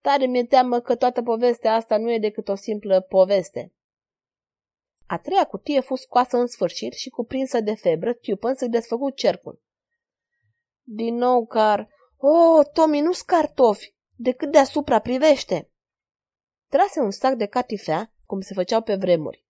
Tare 0.00 0.26
mi-e 0.26 0.44
teamă 0.44 0.80
că 0.80 0.96
toată 0.96 1.22
povestea 1.22 1.74
asta 1.74 1.96
nu 1.96 2.10
e 2.10 2.18
decât 2.18 2.48
o 2.48 2.54
simplă 2.54 3.00
poveste. 3.00 3.72
A 5.06 5.18
treia 5.18 5.44
cutie 5.44 5.80
fu 5.80 5.94
scoasă 5.94 6.36
în 6.36 6.46
sfârșit 6.46 6.92
și 6.92 7.08
cuprinsă 7.10 7.60
de 7.60 7.74
febră, 7.74 8.12
Tupin 8.12 8.54
să-i 8.54 8.68
desfăcu 8.68 9.10
cercul. 9.10 9.62
Din 10.82 11.14
nou, 11.14 11.46
car... 11.46 11.88
Oh, 12.16 12.66
Tommy, 12.72 13.00
nu-s 13.00 13.20
cartofi! 13.20 13.94
Decât 14.16 14.50
deasupra 14.50 14.98
privește! 14.98 15.70
Trase 16.68 17.00
un 17.00 17.10
sac 17.10 17.34
de 17.34 17.46
catifea, 17.46 18.12
cum 18.26 18.40
se 18.40 18.54
făceau 18.54 18.82
pe 18.82 18.94
vremuri. 18.94 19.46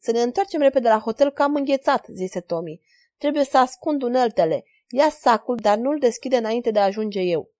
Să 0.00 0.10
ne 0.10 0.20
întoarcem 0.20 0.60
repede 0.60 0.88
la 0.88 0.98
hotel 0.98 1.30
că 1.30 1.42
am 1.42 1.54
înghețat, 1.54 2.06
zise 2.10 2.40
Tommy. 2.40 2.80
Trebuie 3.18 3.44
să 3.44 3.58
ascund 3.58 4.02
uneltele. 4.02 4.64
Ia 4.88 5.10
sacul, 5.10 5.56
dar 5.56 5.78
nu-l 5.78 5.98
deschide 5.98 6.36
înainte 6.36 6.70
de 6.70 6.78
a 6.78 6.84
ajunge 6.84 7.20
eu. 7.20 7.50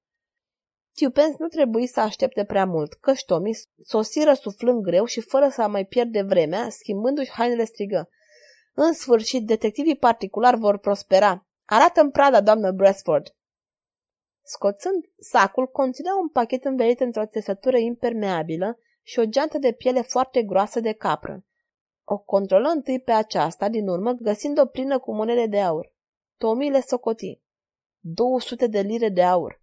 Tiupens 0.94 1.36
nu 1.36 1.46
trebuie 1.46 1.86
să 1.86 2.00
aștepte 2.00 2.44
prea 2.44 2.66
mult, 2.66 2.94
căci 2.94 3.24
Tommy 3.24 3.58
sosiră 3.84 4.32
suflând 4.32 4.82
greu 4.82 5.04
și 5.04 5.20
fără 5.20 5.48
să 5.48 5.68
mai 5.68 5.84
pierde 5.84 6.22
vremea, 6.22 6.68
schimbându-și 6.70 7.30
hainele 7.30 7.64
strigă. 7.64 8.08
În 8.74 8.92
sfârșit, 8.92 9.46
detectivii 9.46 9.96
particulari 9.96 10.58
vor 10.58 10.78
prospera. 10.78 11.46
Arată-mi 11.64 12.10
prada, 12.10 12.40
doamnă 12.40 12.70
Bradford. 12.70 13.34
Scoțând 14.42 15.04
sacul, 15.18 15.66
conținea 15.66 16.12
un 16.20 16.28
pachet 16.28 16.64
învelit 16.64 17.00
într-o 17.00 17.26
țesătură 17.26 17.76
impermeabilă 17.76 18.78
și 19.02 19.18
o 19.18 19.24
geantă 19.24 19.58
de 19.58 19.72
piele 19.72 20.02
foarte 20.02 20.42
groasă 20.42 20.80
de 20.80 20.92
capră. 20.92 21.44
O 22.04 22.18
controlă 22.18 22.68
întâi 22.68 23.00
pe 23.00 23.12
aceasta, 23.12 23.68
din 23.68 23.88
urmă, 23.88 24.12
găsind-o 24.12 24.66
plină 24.66 24.98
cu 24.98 25.14
monede 25.14 25.46
de 25.46 25.60
aur. 25.60 25.92
Tommy 26.36 26.70
le 26.70 26.80
socoti. 26.80 27.40
200 28.00 28.66
de 28.66 28.80
lire 28.80 29.08
de 29.08 29.22
aur. 29.22 29.57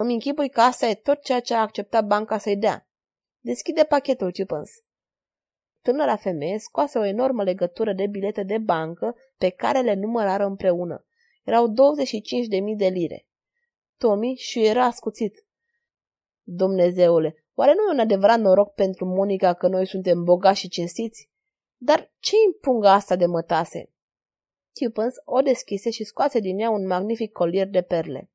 Îmi 0.00 0.12
închipui 0.12 0.48
că 0.48 0.60
asta 0.60 0.86
e 0.86 0.94
tot 0.94 1.22
ceea 1.22 1.40
ce 1.40 1.54
a 1.54 1.60
acceptat 1.60 2.06
banca 2.06 2.38
să-i 2.38 2.56
dea. 2.56 2.88
Deschide 3.40 3.84
pachetul, 3.84 4.30
Cipâns. 4.30 4.70
Tânăra 5.82 6.16
femeie 6.16 6.58
scoase 6.58 6.98
o 6.98 7.04
enormă 7.04 7.42
legătură 7.42 7.92
de 7.92 8.06
bilete 8.06 8.42
de 8.42 8.58
bancă 8.58 9.16
pe 9.38 9.48
care 9.48 9.80
le 9.80 9.94
numărară 9.94 10.44
împreună. 10.44 11.06
Erau 11.44 11.68
25.000 11.68 11.74
de 12.76 12.86
lire. 12.86 13.26
Tommy 13.96 14.34
și 14.34 14.64
era 14.64 14.84
ascuțit. 14.84 15.46
Dumnezeule, 16.42 17.44
oare 17.54 17.74
nu 17.74 17.82
e 17.82 17.92
un 17.92 17.98
adevărat 17.98 18.40
noroc 18.40 18.74
pentru 18.74 19.04
Monica 19.04 19.54
că 19.54 19.68
noi 19.68 19.86
suntem 19.86 20.24
bogați 20.24 20.58
și 20.58 20.68
cinstiți? 20.68 21.30
Dar 21.76 22.12
ce 22.18 22.34
impungă 22.46 22.88
asta 22.88 23.16
de 23.16 23.26
mătase? 23.26 23.92
Cupens 24.72 25.14
o 25.24 25.40
deschise 25.40 25.90
și 25.90 26.04
scoase 26.04 26.38
din 26.38 26.58
ea 26.58 26.70
un 26.70 26.86
magnific 26.86 27.32
colier 27.32 27.68
de 27.68 27.82
perle. 27.82 28.30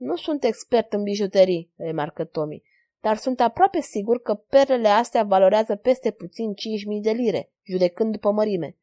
Nu 0.00 0.16
sunt 0.16 0.44
expert 0.44 0.92
în 0.92 1.02
bijuterii, 1.02 1.72
remarcă 1.76 2.24
Tommy, 2.24 2.62
dar 3.00 3.16
sunt 3.16 3.40
aproape 3.40 3.80
sigur 3.80 4.22
că 4.22 4.34
perlele 4.34 4.88
astea 4.88 5.22
valorează 5.22 5.76
peste 5.76 6.10
puțin 6.10 6.52
5.000 6.52 6.54
de 7.02 7.10
lire, 7.10 7.52
judecând 7.62 8.12
după 8.12 8.30
mărime. 8.30 8.76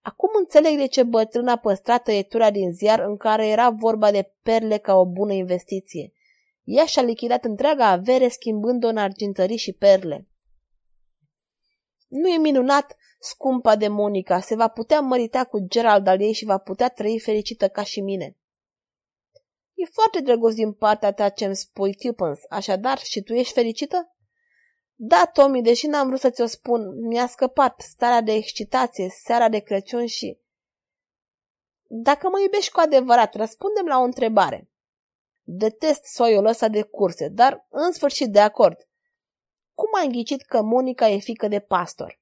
Acum 0.00 0.30
înțeleg 0.38 0.78
de 0.78 0.86
ce 0.86 1.02
bătrâna 1.02 1.56
păstrat 1.56 2.02
tăietura 2.02 2.50
din 2.50 2.72
ziar 2.72 3.00
în 3.00 3.16
care 3.16 3.46
era 3.46 3.70
vorba 3.70 4.10
de 4.10 4.32
perle 4.42 4.78
ca 4.78 4.94
o 4.94 5.06
bună 5.06 5.32
investiție. 5.32 6.12
Ea 6.64 6.84
și-a 6.84 7.02
lichidat 7.02 7.44
întreaga 7.44 7.86
avere 7.86 8.28
schimbând-o 8.28 8.88
în 8.88 8.96
argintării 8.96 9.56
și 9.56 9.72
perle. 9.72 10.26
Nu 12.08 12.28
e 12.28 12.38
minunat, 12.38 12.96
scumpa 13.20 13.76
de 13.76 13.88
Monica, 13.88 14.40
se 14.40 14.54
va 14.54 14.68
putea 14.68 15.00
mărita 15.00 15.44
cu 15.44 15.58
Gerald 15.68 16.06
al 16.06 16.20
ei 16.20 16.32
și 16.32 16.44
va 16.44 16.58
putea 16.58 16.88
trăi 16.88 17.20
fericită 17.20 17.68
ca 17.68 17.82
și 17.82 18.00
mine. 18.00 18.37
E 19.78 19.84
foarte 19.92 20.20
drăguț 20.20 20.54
din 20.54 20.72
partea 20.72 21.12
ta 21.12 21.28
ce-mi 21.28 21.56
spui, 21.56 21.94
Tupens, 21.94 22.40
așadar 22.48 22.98
și 22.98 23.22
tu 23.22 23.32
ești 23.32 23.52
fericită? 23.52 24.14
Da, 24.94 25.30
Tommy, 25.32 25.62
deși 25.62 25.86
n-am 25.86 26.06
vrut 26.06 26.20
să 26.20 26.30
ți-o 26.30 26.46
spun, 26.46 27.06
mi-a 27.06 27.26
scăpat 27.26 27.80
starea 27.80 28.20
de 28.20 28.32
excitație, 28.32 29.08
seara 29.08 29.48
de 29.48 29.58
Crăciun 29.58 30.06
și... 30.06 30.38
Dacă 31.82 32.28
mă 32.28 32.40
iubești 32.40 32.72
cu 32.72 32.80
adevărat, 32.80 33.34
răspundem 33.34 33.86
la 33.86 33.98
o 33.98 34.02
întrebare. 34.02 34.70
Detest 35.42 36.04
soiul 36.04 36.46
ăsta 36.46 36.68
de 36.68 36.82
curse, 36.82 37.28
dar 37.28 37.66
în 37.68 37.92
sfârșit 37.92 38.28
de 38.32 38.40
acord. 38.40 38.88
Cum 39.74 39.88
ai 39.98 40.06
înghicit 40.06 40.42
că 40.42 40.62
Monica 40.62 41.08
e 41.08 41.18
fică 41.18 41.48
de 41.48 41.60
pastor? 41.60 42.17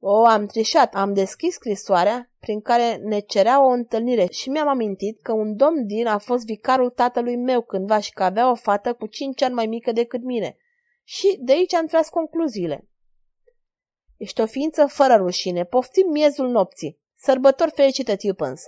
O, 0.00 0.24
am 0.24 0.46
trișat, 0.46 0.94
am 0.94 1.12
deschis 1.12 1.54
scrisoarea 1.54 2.30
prin 2.40 2.60
care 2.60 2.96
ne 2.96 3.18
cerea 3.18 3.64
o 3.64 3.68
întâlnire 3.68 4.26
și 4.30 4.48
mi-am 4.48 4.68
amintit 4.68 5.22
că 5.22 5.32
un 5.32 5.56
domn 5.56 5.86
din 5.86 6.06
a 6.06 6.18
fost 6.18 6.44
vicarul 6.44 6.90
tatălui 6.90 7.36
meu 7.36 7.62
cândva 7.62 7.98
și 7.98 8.12
că 8.12 8.22
avea 8.22 8.50
o 8.50 8.54
fată 8.54 8.94
cu 8.94 9.06
cinci 9.06 9.42
ani 9.42 9.54
mai 9.54 9.66
mică 9.66 9.92
decât 9.92 10.22
mine. 10.22 10.56
Și 11.04 11.38
de 11.40 11.52
aici 11.52 11.74
am 11.74 11.86
tras 11.86 12.08
concluziile. 12.08 12.88
Ești 14.16 14.40
o 14.40 14.46
ființă 14.46 14.86
fără 14.86 15.14
rușine, 15.14 15.64
poftim 15.64 16.10
miezul 16.10 16.48
nopții. 16.48 17.00
Sărbători 17.14 17.70
fericite, 17.70 18.16
Tupens! 18.16 18.62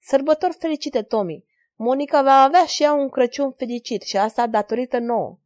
Sărbători 0.00 0.56
fericite, 0.58 1.02
Tommy! 1.02 1.44
Monica 1.74 2.22
va 2.22 2.42
avea 2.42 2.64
și 2.64 2.82
ea 2.82 2.92
un 2.92 3.08
Crăciun 3.08 3.52
fericit 3.52 4.02
și 4.02 4.16
asta 4.16 4.46
datorită 4.46 4.98
nouă. 4.98 5.38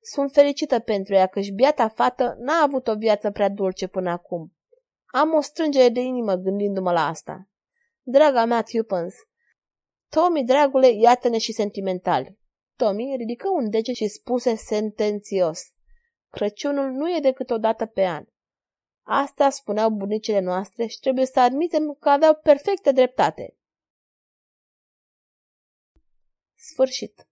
Sunt 0.00 0.32
fericită 0.32 0.78
pentru 0.78 1.14
ea 1.14 1.26
că 1.26 1.40
și 1.40 1.52
biata 1.52 1.88
fată 1.88 2.36
n-a 2.38 2.62
avut 2.62 2.88
o 2.88 2.94
viață 2.94 3.30
prea 3.30 3.48
dulce 3.48 3.86
până 3.86 4.10
acum. 4.10 4.52
Am 5.12 5.34
o 5.34 5.40
strângere 5.40 5.88
de 5.88 6.00
inimă 6.00 6.34
gândindu-mă 6.34 6.92
la 6.92 7.06
asta. 7.06 7.48
Draga 8.02 8.44
mea, 8.44 8.62
Tupens, 8.62 9.14
Tommy, 10.08 10.44
dragule, 10.44 10.88
iată-ne 10.88 11.38
și 11.38 11.52
sentimentali. 11.52 12.38
Tommy 12.76 13.16
ridică 13.16 13.48
un 13.48 13.70
dege 13.70 13.92
și 13.92 14.08
spuse 14.08 14.54
sentențios. 14.54 15.60
Crăciunul 16.30 16.90
nu 16.90 17.16
e 17.16 17.20
decât 17.20 17.50
o 17.50 17.58
dată 17.58 17.86
pe 17.86 18.04
an. 18.04 18.24
Asta 19.02 19.50
spuneau 19.50 19.90
bunicile 19.90 20.40
noastre 20.40 20.86
și 20.86 20.98
trebuie 20.98 21.26
să 21.26 21.40
admitem 21.40 21.96
că 22.00 22.08
aveau 22.08 22.34
perfectă 22.34 22.92
dreptate. 22.92 23.56
Sfârșit. 26.54 27.27